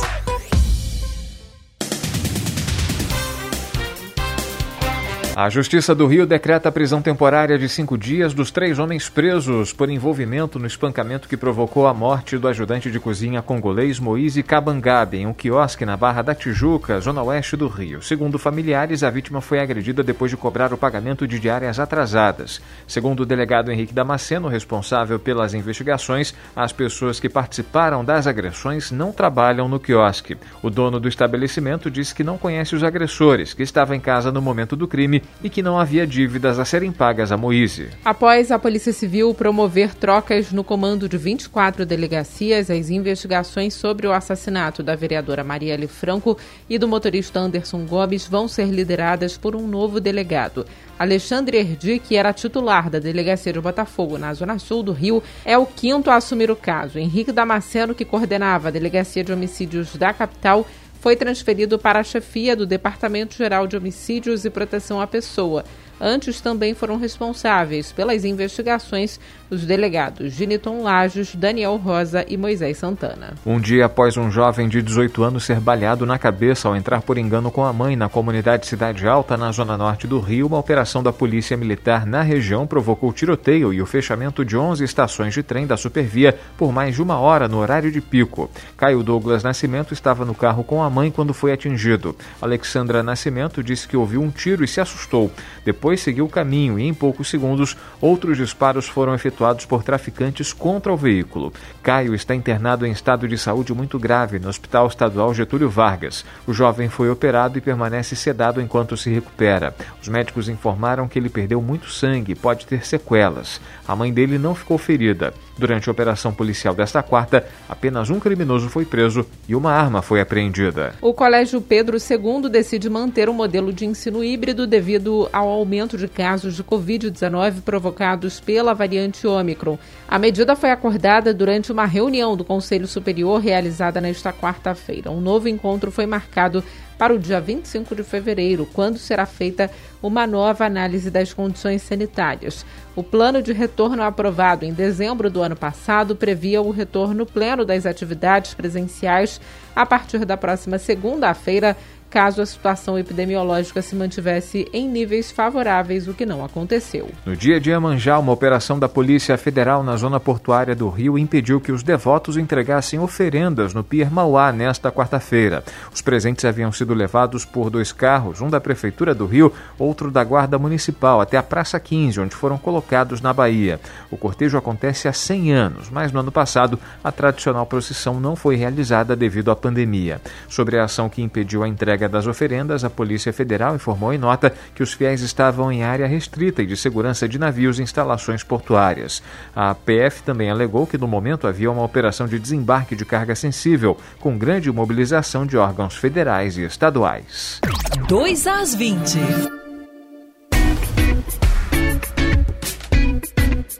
A 5.34 5.48
Justiça 5.48 5.94
do 5.94 6.06
Rio 6.06 6.26
decreta 6.26 6.68
a 6.68 6.72
prisão 6.72 7.00
temporária 7.00 7.58
de 7.58 7.66
cinco 7.66 7.96
dias 7.96 8.34
dos 8.34 8.50
três 8.50 8.78
homens 8.78 9.08
presos 9.08 9.72
por 9.72 9.88
envolvimento 9.88 10.58
no 10.58 10.66
espancamento 10.66 11.26
que 11.26 11.38
provocou 11.38 11.86
a 11.86 11.94
morte 11.94 12.36
do 12.36 12.46
ajudante 12.46 12.90
de 12.90 13.00
cozinha 13.00 13.40
congolês 13.40 13.98
Moise 13.98 14.42
Kabangabe 14.42 15.16
em 15.16 15.26
um 15.26 15.32
quiosque 15.32 15.86
na 15.86 15.96
Barra 15.96 16.20
da 16.20 16.34
Tijuca, 16.34 17.00
zona 17.00 17.22
oeste 17.22 17.56
do 17.56 17.66
Rio. 17.66 18.02
Segundo 18.02 18.38
familiares, 18.38 19.02
a 19.02 19.08
vítima 19.08 19.40
foi 19.40 19.58
agredida 19.58 20.02
depois 20.02 20.30
de 20.30 20.36
cobrar 20.36 20.70
o 20.70 20.76
pagamento 20.76 21.26
de 21.26 21.40
diárias 21.40 21.80
atrasadas. 21.80 22.60
Segundo 22.86 23.20
o 23.20 23.26
delegado 23.26 23.72
Henrique 23.72 23.94
Damasceno, 23.94 24.48
responsável 24.48 25.18
pelas 25.18 25.54
investigações, 25.54 26.34
as 26.54 26.74
pessoas 26.74 27.18
que 27.18 27.30
participaram 27.30 28.04
das 28.04 28.26
agressões 28.26 28.90
não 28.90 29.12
trabalham 29.12 29.66
no 29.66 29.80
quiosque. 29.80 30.36
O 30.62 30.68
dono 30.68 31.00
do 31.00 31.08
estabelecimento 31.08 31.90
disse 31.90 32.14
que 32.14 32.22
não 32.22 32.36
conhece 32.36 32.76
os 32.76 32.84
agressores, 32.84 33.54
que 33.54 33.62
estava 33.62 33.96
em 33.96 34.00
casa 34.00 34.30
no 34.30 34.42
momento 34.42 34.76
do 34.76 34.86
crime 34.86 35.21
e 35.42 35.50
que 35.50 35.62
não 35.62 35.78
havia 35.78 36.06
dívidas 36.06 36.58
a 36.58 36.64
serem 36.64 36.92
pagas 36.92 37.32
a 37.32 37.36
Moise. 37.36 37.88
Após 38.04 38.50
a 38.50 38.58
Polícia 38.58 38.92
Civil 38.92 39.34
promover 39.34 39.94
trocas 39.94 40.52
no 40.52 40.62
comando 40.62 41.08
de 41.08 41.16
24 41.16 41.84
delegacias, 41.84 42.70
as 42.70 42.90
investigações 42.90 43.74
sobre 43.74 44.06
o 44.06 44.12
assassinato 44.12 44.82
da 44.82 44.94
vereadora 44.94 45.44
Marielle 45.44 45.86
Franco 45.86 46.36
e 46.68 46.78
do 46.78 46.88
motorista 46.88 47.40
Anderson 47.40 47.84
Gomes 47.86 48.26
vão 48.26 48.48
ser 48.48 48.66
lideradas 48.66 49.36
por 49.36 49.56
um 49.56 49.66
novo 49.66 50.00
delegado. 50.00 50.66
Alexandre 50.98 51.58
Erdi, 51.58 51.98
que 51.98 52.14
era 52.14 52.32
titular 52.32 52.88
da 52.88 52.98
delegacia 53.00 53.52
de 53.52 53.60
Botafogo, 53.60 54.18
na 54.18 54.32
zona 54.34 54.58
sul 54.58 54.84
do 54.84 54.92
Rio, 54.92 55.22
é 55.44 55.58
o 55.58 55.66
quinto 55.66 56.10
a 56.10 56.16
assumir 56.16 56.50
o 56.50 56.54
caso. 56.54 56.98
Henrique 56.98 57.32
Damasceno, 57.32 57.94
que 57.94 58.04
coordenava 58.04 58.68
a 58.68 58.70
delegacia 58.70 59.24
de 59.24 59.32
homicídios 59.32 59.96
da 59.96 60.12
capital, 60.12 60.64
foi 61.02 61.16
transferido 61.16 61.80
para 61.80 61.98
a 61.98 62.04
chefia 62.04 62.54
do 62.54 62.64
Departamento 62.64 63.34
Geral 63.34 63.66
de 63.66 63.76
Homicídios 63.76 64.44
e 64.44 64.50
Proteção 64.50 65.00
à 65.00 65.06
Pessoa. 65.06 65.64
Antes 66.04 66.40
também 66.40 66.74
foram 66.74 66.96
responsáveis 66.96 67.92
pelas 67.92 68.24
investigações 68.24 69.20
os 69.48 69.64
delegados 69.64 70.32
Giniton 70.32 70.82
Lajos, 70.82 71.34
Daniel 71.34 71.76
Rosa 71.76 72.24
e 72.26 72.36
Moisés 72.36 72.78
Santana. 72.78 73.34
Um 73.46 73.60
dia 73.60 73.84
após 73.84 74.16
um 74.16 74.30
jovem 74.30 74.68
de 74.68 74.82
18 74.82 75.22
anos 75.22 75.44
ser 75.44 75.60
baleado 75.60 76.04
na 76.04 76.18
cabeça 76.18 76.66
ao 76.66 76.74
entrar 76.74 77.02
por 77.02 77.18
engano 77.18 77.52
com 77.52 77.64
a 77.64 77.72
mãe 77.72 77.94
na 77.94 78.08
comunidade 78.08 78.66
Cidade 78.66 79.06
Alta, 79.06 79.36
na 79.36 79.52
zona 79.52 79.76
norte 79.76 80.08
do 80.08 80.18
Rio, 80.18 80.48
uma 80.48 80.58
operação 80.58 81.04
da 81.04 81.12
Polícia 81.12 81.56
Militar 81.56 82.04
na 82.04 82.22
região 82.22 82.66
provocou 82.66 83.12
tiroteio 83.12 83.72
e 83.72 83.80
o 83.80 83.86
fechamento 83.86 84.44
de 84.44 84.56
11 84.56 84.82
estações 84.82 85.34
de 85.34 85.42
trem 85.42 85.68
da 85.68 85.76
Supervia 85.76 86.36
por 86.56 86.72
mais 86.72 86.96
de 86.96 87.02
uma 87.02 87.20
hora 87.20 87.46
no 87.46 87.58
horário 87.58 87.92
de 87.92 88.00
pico. 88.00 88.50
Caio 88.76 89.04
Douglas 89.04 89.44
Nascimento 89.44 89.92
estava 89.94 90.24
no 90.24 90.34
carro 90.34 90.64
com 90.64 90.82
a 90.82 90.90
mãe 90.90 91.12
quando 91.12 91.32
foi 91.32 91.52
atingido. 91.52 92.16
Alexandra 92.40 93.04
Nascimento 93.04 93.62
disse 93.62 93.86
que 93.86 93.96
ouviu 93.96 94.20
um 94.20 94.30
tiro 94.30 94.64
e 94.64 94.68
se 94.68 94.80
assustou. 94.80 95.30
Depois 95.64 95.91
seguiu 96.00 96.24
o 96.24 96.28
caminho 96.28 96.78
e, 96.78 96.86
em 96.86 96.94
poucos 96.94 97.28
segundos, 97.28 97.76
outros 98.00 98.36
disparos 98.36 98.88
foram 98.88 99.14
efetuados 99.14 99.32
efetuados 99.32 99.64
por 99.64 99.82
traficantes 99.82 100.52
contra 100.52 100.92
o 100.92 100.96
veículo. 100.96 101.52
Caio 101.82 102.14
está 102.14 102.34
internado 102.34 102.86
em 102.86 102.92
estado 102.92 103.26
de 103.26 103.36
saúde 103.36 103.74
muito 103.74 103.98
grave 103.98 104.38
no 104.38 104.48
Hospital 104.48 104.86
Estadual 104.86 105.34
Getúlio 105.34 105.68
Vargas. 105.68 106.24
O 106.46 106.52
jovem 106.52 106.88
foi 106.88 107.10
operado 107.10 107.58
e 107.58 107.60
permanece 107.60 108.14
sedado 108.14 108.60
enquanto 108.60 108.96
se 108.96 109.10
recupera. 109.10 109.74
Os 110.00 110.08
médicos 110.08 110.48
informaram 110.48 111.08
que 111.08 111.18
ele 111.18 111.28
perdeu 111.28 111.60
muito 111.60 111.90
sangue 111.90 112.32
e 112.32 112.36
pode 112.36 112.66
ter 112.66 112.86
sequelas. 112.86 113.60
A 113.86 113.96
mãe 113.96 114.12
dele 114.12 114.38
não 114.38 114.54
ficou 114.54 114.78
ferida. 114.78 115.34
Durante 115.58 115.88
a 115.88 115.92
operação 115.92 116.32
policial 116.32 116.74
desta 116.74 117.02
quarta, 117.02 117.46
apenas 117.68 118.10
um 118.10 118.18
criminoso 118.18 118.68
foi 118.68 118.84
preso 118.84 119.26
e 119.48 119.54
uma 119.54 119.72
arma 119.72 120.02
foi 120.02 120.20
apreendida. 120.20 120.94
O 121.00 121.12
Colégio 121.12 121.60
Pedro 121.60 121.96
II 121.98 122.48
decide 122.48 122.88
manter 122.88 123.28
o 123.28 123.34
modelo 123.34 123.72
de 123.72 123.84
ensino 123.84 124.24
híbrido 124.24 124.66
devido 124.66 125.28
ao 125.32 125.48
aumento 125.48 125.71
aumento 125.72 125.96
de 125.96 126.06
casos 126.06 126.54
de 126.54 126.62
Covid-19 126.62 127.62
provocados 127.62 128.38
pela 128.38 128.74
variante 128.74 129.26
Ômicron. 129.26 129.78
A 130.06 130.18
medida 130.18 130.54
foi 130.54 130.70
acordada 130.70 131.32
durante 131.32 131.72
uma 131.72 131.86
reunião 131.86 132.36
do 132.36 132.44
Conselho 132.44 132.86
Superior 132.86 133.40
realizada 133.40 133.98
nesta 133.98 134.34
quarta-feira. 134.34 135.10
Um 135.10 135.20
novo 135.20 135.48
encontro 135.48 135.90
foi 135.90 136.04
marcado 136.04 136.62
para 136.98 137.14
o 137.14 137.18
dia 137.18 137.40
25 137.40 137.96
de 137.96 138.04
fevereiro, 138.04 138.68
quando 138.74 138.98
será 138.98 139.24
feita 139.24 139.70
uma 140.02 140.26
nova 140.26 140.66
análise 140.66 141.10
das 141.10 141.32
condições 141.32 141.80
sanitárias. 141.80 142.66
O 142.94 143.02
plano 143.02 143.40
de 143.40 143.54
retorno 143.54 144.02
aprovado 144.02 144.66
em 144.66 144.74
dezembro 144.74 145.30
do 145.30 145.40
ano 145.40 145.56
passado 145.56 146.14
previa 146.14 146.60
o 146.60 146.70
retorno 146.70 147.24
pleno 147.24 147.64
das 147.64 147.86
atividades 147.86 148.52
presenciais 148.52 149.40
a 149.74 149.86
partir 149.86 150.26
da 150.26 150.36
próxima 150.36 150.78
segunda-feira 150.78 151.76
caso 152.12 152.42
a 152.42 152.46
situação 152.46 152.98
epidemiológica 152.98 153.80
se 153.80 153.96
mantivesse 153.96 154.68
em 154.70 154.86
níveis 154.86 155.32
favoráveis, 155.32 156.06
o 156.06 156.12
que 156.12 156.26
não 156.26 156.44
aconteceu. 156.44 157.08
No 157.24 157.34
dia 157.34 157.58
de 157.58 157.70
Iemanjá, 157.70 158.18
uma 158.18 158.32
operação 158.32 158.78
da 158.78 158.86
Polícia 158.86 159.38
Federal 159.38 159.82
na 159.82 159.96
zona 159.96 160.20
portuária 160.20 160.76
do 160.76 160.90
Rio 160.90 161.18
impediu 161.18 161.58
que 161.58 161.72
os 161.72 161.82
devotos 161.82 162.36
entregassem 162.36 163.00
oferendas 163.00 163.72
no 163.72 163.82
Pier 163.82 164.12
Mauá 164.12 164.52
nesta 164.52 164.92
quarta-feira. 164.92 165.64
Os 165.90 166.02
presentes 166.02 166.44
haviam 166.44 166.70
sido 166.70 166.92
levados 166.92 167.46
por 167.46 167.70
dois 167.70 167.92
carros, 167.92 168.42
um 168.42 168.50
da 168.50 168.60
Prefeitura 168.60 169.14
do 169.14 169.24
Rio, 169.24 169.50
outro 169.78 170.10
da 170.10 170.22
Guarda 170.22 170.58
Municipal, 170.58 171.18
até 171.18 171.38
a 171.38 171.42
Praça 171.42 171.80
15, 171.80 172.20
onde 172.20 172.36
foram 172.36 172.58
colocados 172.58 173.22
na 173.22 173.32
Bahia. 173.32 173.80
O 174.10 174.18
cortejo 174.18 174.58
acontece 174.58 175.08
há 175.08 175.14
100 175.14 175.52
anos, 175.54 175.88
mas 175.88 176.12
no 176.12 176.20
ano 176.20 176.30
passado 176.30 176.78
a 177.02 177.10
tradicional 177.10 177.64
procissão 177.64 178.20
não 178.20 178.36
foi 178.36 178.56
realizada 178.56 179.16
devido 179.16 179.50
à 179.50 179.56
pandemia. 179.56 180.20
Sobre 180.46 180.78
a 180.78 180.84
ação 180.84 181.08
que 181.08 181.22
impediu 181.22 181.62
a 181.62 181.68
entrega 181.68 182.01
entrega 182.02 182.08
das 182.08 182.26
oferendas, 182.26 182.84
a 182.84 182.90
Polícia 182.90 183.32
Federal 183.32 183.74
informou 183.74 184.12
em 184.12 184.18
nota 184.18 184.52
que 184.74 184.82
os 184.82 184.92
fiéis 184.92 185.20
estavam 185.20 185.70
em 185.70 185.82
área 185.84 186.06
restrita 186.06 186.62
e 186.62 186.66
de 186.66 186.76
segurança 186.76 187.28
de 187.28 187.38
navios 187.38 187.78
e 187.78 187.82
instalações 187.82 188.42
portuárias. 188.42 189.22
A 189.54 189.74
PF 189.74 190.22
também 190.22 190.50
alegou 190.50 190.86
que 190.86 190.98
no 190.98 191.06
momento 191.06 191.46
havia 191.46 191.70
uma 191.70 191.84
operação 191.84 192.26
de 192.26 192.38
desembarque 192.38 192.96
de 192.96 193.04
carga 193.04 193.34
sensível, 193.34 193.96
com 194.20 194.36
grande 194.36 194.70
mobilização 194.72 195.46
de 195.46 195.56
órgãos 195.56 195.96
federais 195.96 196.56
e 196.56 196.62
estaduais. 196.62 197.60
2 198.08 198.46
às 198.46 198.74
20. 198.74 199.61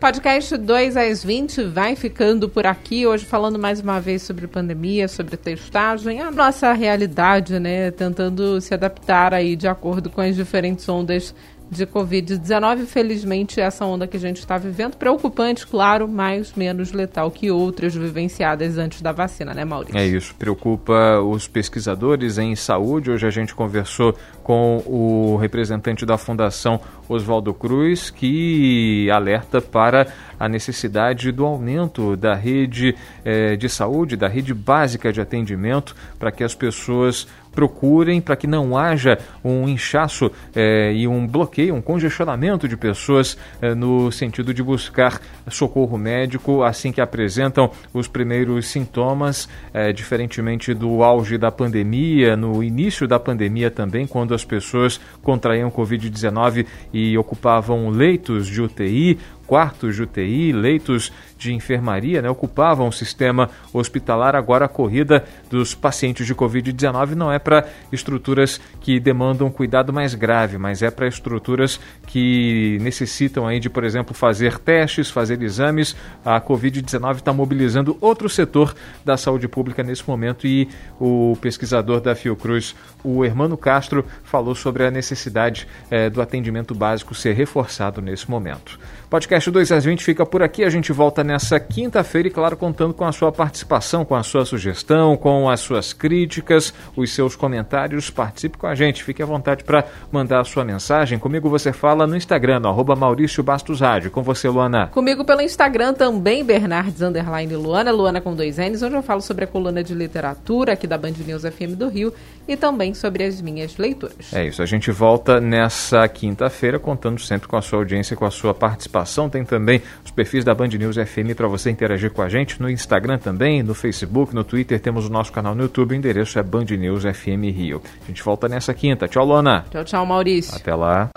Podcast 0.03 0.57
2 0.57 0.97
às 0.97 1.23
20 1.23 1.63
vai 1.63 1.95
ficando 1.95 2.49
por 2.49 2.67
aqui. 2.67 3.07
Hoje 3.07 3.25
falando 3.25 3.57
mais 3.57 3.79
uma 3.79 4.01
vez 4.01 4.23
sobre 4.23 4.49
pandemia, 4.49 5.07
sobre 5.07 5.37
testagem, 5.37 6.21
a 6.21 6.29
nossa 6.29 6.73
realidade, 6.73 7.61
né? 7.61 7.89
Tentando 7.93 8.61
se 8.61 8.75
adaptar 8.75 9.33
aí 9.33 9.55
de 9.55 9.69
acordo 9.69 10.11
com 10.11 10.21
as 10.21 10.35
diferentes 10.35 10.89
ondas 10.89 11.33
de 11.73 11.87
Covid-19. 11.87 12.85
Felizmente, 12.87 13.61
essa 13.61 13.85
onda 13.85 14.07
que 14.07 14.17
a 14.17 14.21
gente 14.21 14.39
está 14.39 14.59
vivendo, 14.59 14.97
preocupante, 14.97 15.67
claro, 15.67 16.07
mas 16.07 16.53
menos 16.55 16.93
letal 16.93 17.31
que 17.31 17.51
outras 17.51 17.95
vivenciadas 17.95 18.77
antes 18.77 19.01
da 19.01 19.11
vacina, 19.11 19.55
né, 19.55 19.65
Maurício? 19.65 19.99
É 19.99 20.07
isso, 20.07 20.35
preocupa 20.35 21.19
os 21.21 21.49
pesquisadores 21.49 22.37
em 22.37 22.55
saúde. 22.55 23.11
Hoje 23.11 23.27
a 23.27 23.31
gente 23.31 23.55
conversou 23.55 24.15
com 24.43 24.83
o 24.87 25.37
representante 25.37 26.05
da 26.05 26.19
Fundação 26.19 26.79
Oswaldo 27.09 27.55
Cruz, 27.55 28.11
que 28.11 29.09
alerta 29.11 29.61
para 29.61 30.07
a 30.39 30.49
necessidade 30.49 31.33
do 31.33 31.47
aumento 31.47 32.17
da 32.17 32.35
rede 32.35 32.95
eh, 33.25 33.57
de 33.57 33.69
saúde, 33.69 34.17
da 34.17 34.29
rede 34.29 34.53
básica 34.53 35.13
de 35.13 35.21
atendimento, 35.21 35.95
para 36.19 36.33
que 36.33 36.43
as 36.43 36.55
pessoas 36.55 37.27
procurem 37.55 38.21
para 38.21 38.37
que 38.37 38.47
não 38.47 38.77
haja 38.77 39.19
um 39.45 39.69
inchaço 39.69 40.31
eh, 40.55 40.93
e 40.95 41.07
um 41.07 41.27
bloqueio, 41.27 41.75
um 41.75 41.83
congestionamento 41.83 42.67
de 42.67 42.77
pessoas 42.77 43.37
eh, 43.61 43.75
no 43.75 44.11
sentido 44.11 44.53
de 44.53 44.63
buscar 44.63 45.21
socorro 45.49 45.97
médico. 45.97 46.63
Assim 46.63 46.93
que 46.93 47.01
apresentam 47.01 47.71
os 47.93 48.09
primeiros 48.09 48.67
sintomas, 48.67 49.49
eh, 49.73 49.93
diferentemente 49.93 50.75
do 50.75 51.03
auge 51.03 51.39
da 51.39 51.51
pandemia, 51.51 52.37
no 52.37 52.63
início 52.63 53.07
da 53.07 53.19
pandemia 53.19 53.71
também, 53.71 54.07
quando 54.07 54.35
as 54.35 54.45
pessoas 54.45 55.01
contraíam 55.23 55.71
Covid-19 55.71 56.67
e 56.93 57.17
ocupavam 57.17 57.91
leitos 57.91 58.47
de 58.47 58.61
UTI 58.61 59.19
quartos 59.53 59.97
de 59.97 60.03
UTI, 60.05 60.51
leitos 60.51 61.13
de 61.43 61.53
enfermaria, 61.53 62.23
né, 62.23 62.31
ocupavam 62.31 62.89
o 62.89 62.93
sistema 62.93 63.51
hospitalar. 63.73 64.37
Agora 64.37 64.67
a 64.67 64.69
corrida 64.69 65.25
dos 65.51 65.75
pacientes 65.75 66.27
de 66.27 66.35
Covid-19 66.35 67.15
não 67.15 67.33
é 67.33 67.39
para 67.39 67.67
estruturas 67.91 68.61
que 68.81 69.01
demandam 69.01 69.51
cuidado 69.51 69.93
mais 69.93 70.15
grave, 70.15 70.57
mas 70.57 70.83
é 70.83 70.91
para 70.91 71.09
estruturas 71.09 71.81
que 72.07 72.79
necessitam 72.81 73.47
aí 73.47 73.59
de, 73.59 73.69
por 73.69 73.85
exemplo, 73.85 74.15
fazer 74.15 74.59
testes, 74.59 75.11
fazer 75.11 75.43
exames. 75.43 75.97
A 76.25 76.41
Covid-19 76.41 77.17
está 77.17 77.33
mobilizando 77.33 77.97
outro 78.01 78.29
setor 78.29 78.75
da 79.05 79.17
saúde 79.17 79.49
pública 79.49 79.83
nesse 79.83 80.09
momento 80.09 80.47
e 80.47 80.69
o 81.01 81.37
pesquisador 81.41 82.01
da 82.01 82.15
Fiocruz, 82.15 82.75
o 83.03 83.25
Hermano 83.25 83.57
Castro, 83.57 84.05
falou 84.23 84.55
sobre 84.55 84.85
a 84.87 84.91
necessidade 84.91 85.67
eh, 85.91 86.09
do 86.09 86.23
atendimento 86.23 86.75
básico 86.75 87.15
ser 87.15 87.35
reforçado 87.35 88.01
nesse 88.01 88.31
momento. 88.31 88.79
Podcast 89.13 89.51
2 89.51 89.73
às 89.73 89.85
20 89.85 90.03
fica 90.03 90.25
por 90.25 90.43
aqui. 90.43 90.65
A 90.65 90.71
gente 90.71 90.91
volta 90.91 91.23
nessa 91.23 91.61
quinta-feira 91.61 92.29
e, 92.29 92.31
claro, 92.31 92.57
contando 92.57 92.95
com 92.95 93.05
a 93.05 93.13
sua 93.13 93.31
participação, 93.31 94.07
com 94.07 94.15
a 94.15 94.23
sua 94.23 94.47
sugestão, 94.47 95.19
com 95.19 95.51
as 95.51 95.61
suas 95.61 95.93
críticas, 95.93 96.73
os 96.97 97.13
seus 97.13 97.37
comentários. 97.37 98.09
Participe 98.09 98.57
com 98.57 98.67
a 98.67 98.75
gente. 98.75 99.05
Fique 99.05 99.23
à 99.23 99.27
vontade 99.27 99.65
para 99.65 99.85
mandar 100.11 100.41
a 100.41 100.45
sua 100.45 100.65
mensagem. 100.65 101.19
Comigo 101.19 101.51
você 101.51 101.75
fala 101.75 102.07
no 102.07 102.17
Instagram, 102.17 102.61
no 102.61 102.71
arroba 102.71 102.97
Maurício 102.97 103.43
Bastos 103.43 103.83
Rádio. 103.83 104.11
Com 104.11 104.23
você, 104.23 104.49
Luana. 104.49 104.87
Comigo 104.87 105.27
pelo 105.27 105.43
Instagram 105.43 105.93
também, 105.93 106.43
Bernardes 106.43 107.03
Underline 107.03 107.55
Luana, 107.55 107.93
Luana 107.93 108.19
com 108.19 108.35
dois 108.35 108.57
N's, 108.57 108.83
onde 108.83 108.97
eu 108.97 109.03
falo 109.03 109.21
sobre 109.21 109.45
a 109.45 109.47
coluna 109.47 109.85
de 109.85 109.93
literatura 109.93 110.73
aqui 110.73 110.87
da 110.87 110.97
Band 110.97 111.13
News 111.27 111.43
FM 111.43 111.77
do 111.77 111.91
Rio 111.91 112.15
e 112.49 112.57
também 112.57 112.95
sobre 112.95 113.25
as 113.25 113.43
minhas 113.43 113.77
leituras. 113.77 114.33
É 114.33 114.47
isso. 114.47 114.63
A 114.63 114.67
gente 114.67 114.91
volta 114.91 115.39
nessa 115.39 116.09
quinta-feira 116.09 116.79
contando 116.79 117.21
sempre 117.21 117.47
com 117.47 117.59
a 117.59 117.63
sua 117.63 117.81
audiência, 117.81 118.17
com 118.17 118.25
a 118.25 118.31
sua 118.31 118.55
participação 118.55 119.02
participação. 119.03 119.29
Tem 119.29 119.45
também 119.45 119.83
os 120.05 120.11
perfis 120.11 120.45
da 120.45 120.55
Band 120.55 120.69
News 120.69 120.97
FM 120.97 121.35
para 121.37 121.47
você 121.49 121.71
interagir 121.71 122.11
com 122.11 122.23
a 122.23 122.29
gente 122.29 122.61
no 122.61 122.71
Instagram 122.71 123.19
também, 123.19 123.63
no 123.63 123.75
Facebook, 123.75 124.35
no 124.35 124.45
Twitter. 124.45 124.81
Temos 124.81 125.07
o 125.07 125.11
nosso 125.11 125.33
canal 125.33 125.55
no 125.55 125.63
YouTube. 125.63 125.93
O 125.93 125.95
endereço 125.95 126.39
é 126.39 126.43
Band 126.43 126.65
News 126.65 127.03
FM 127.03 127.45
Rio. 127.55 127.83
A 128.03 128.07
gente 128.07 128.23
volta 128.23 128.49
nessa 128.49 128.73
quinta. 128.73 129.07
Tchau, 129.07 129.25
Lona. 129.25 129.65
Tchau, 129.71 129.85
tchau, 129.85 130.07
Maurício. 130.07 130.57
Até 130.57 130.75
lá. 130.75 131.11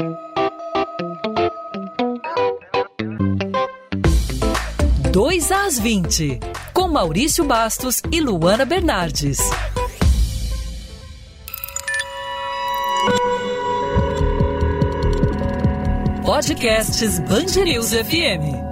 Dois 5.12 5.50
às 5.50 5.80
20, 5.80 6.42
com 6.74 6.90
Maurício 6.90 7.46
Bastos 7.46 8.02
e 8.12 8.20
Luana 8.20 8.66
Bernardes. 8.66 9.38
Podcasts 16.36 17.22
Bangerils 17.30 17.94
FM. 17.94 18.65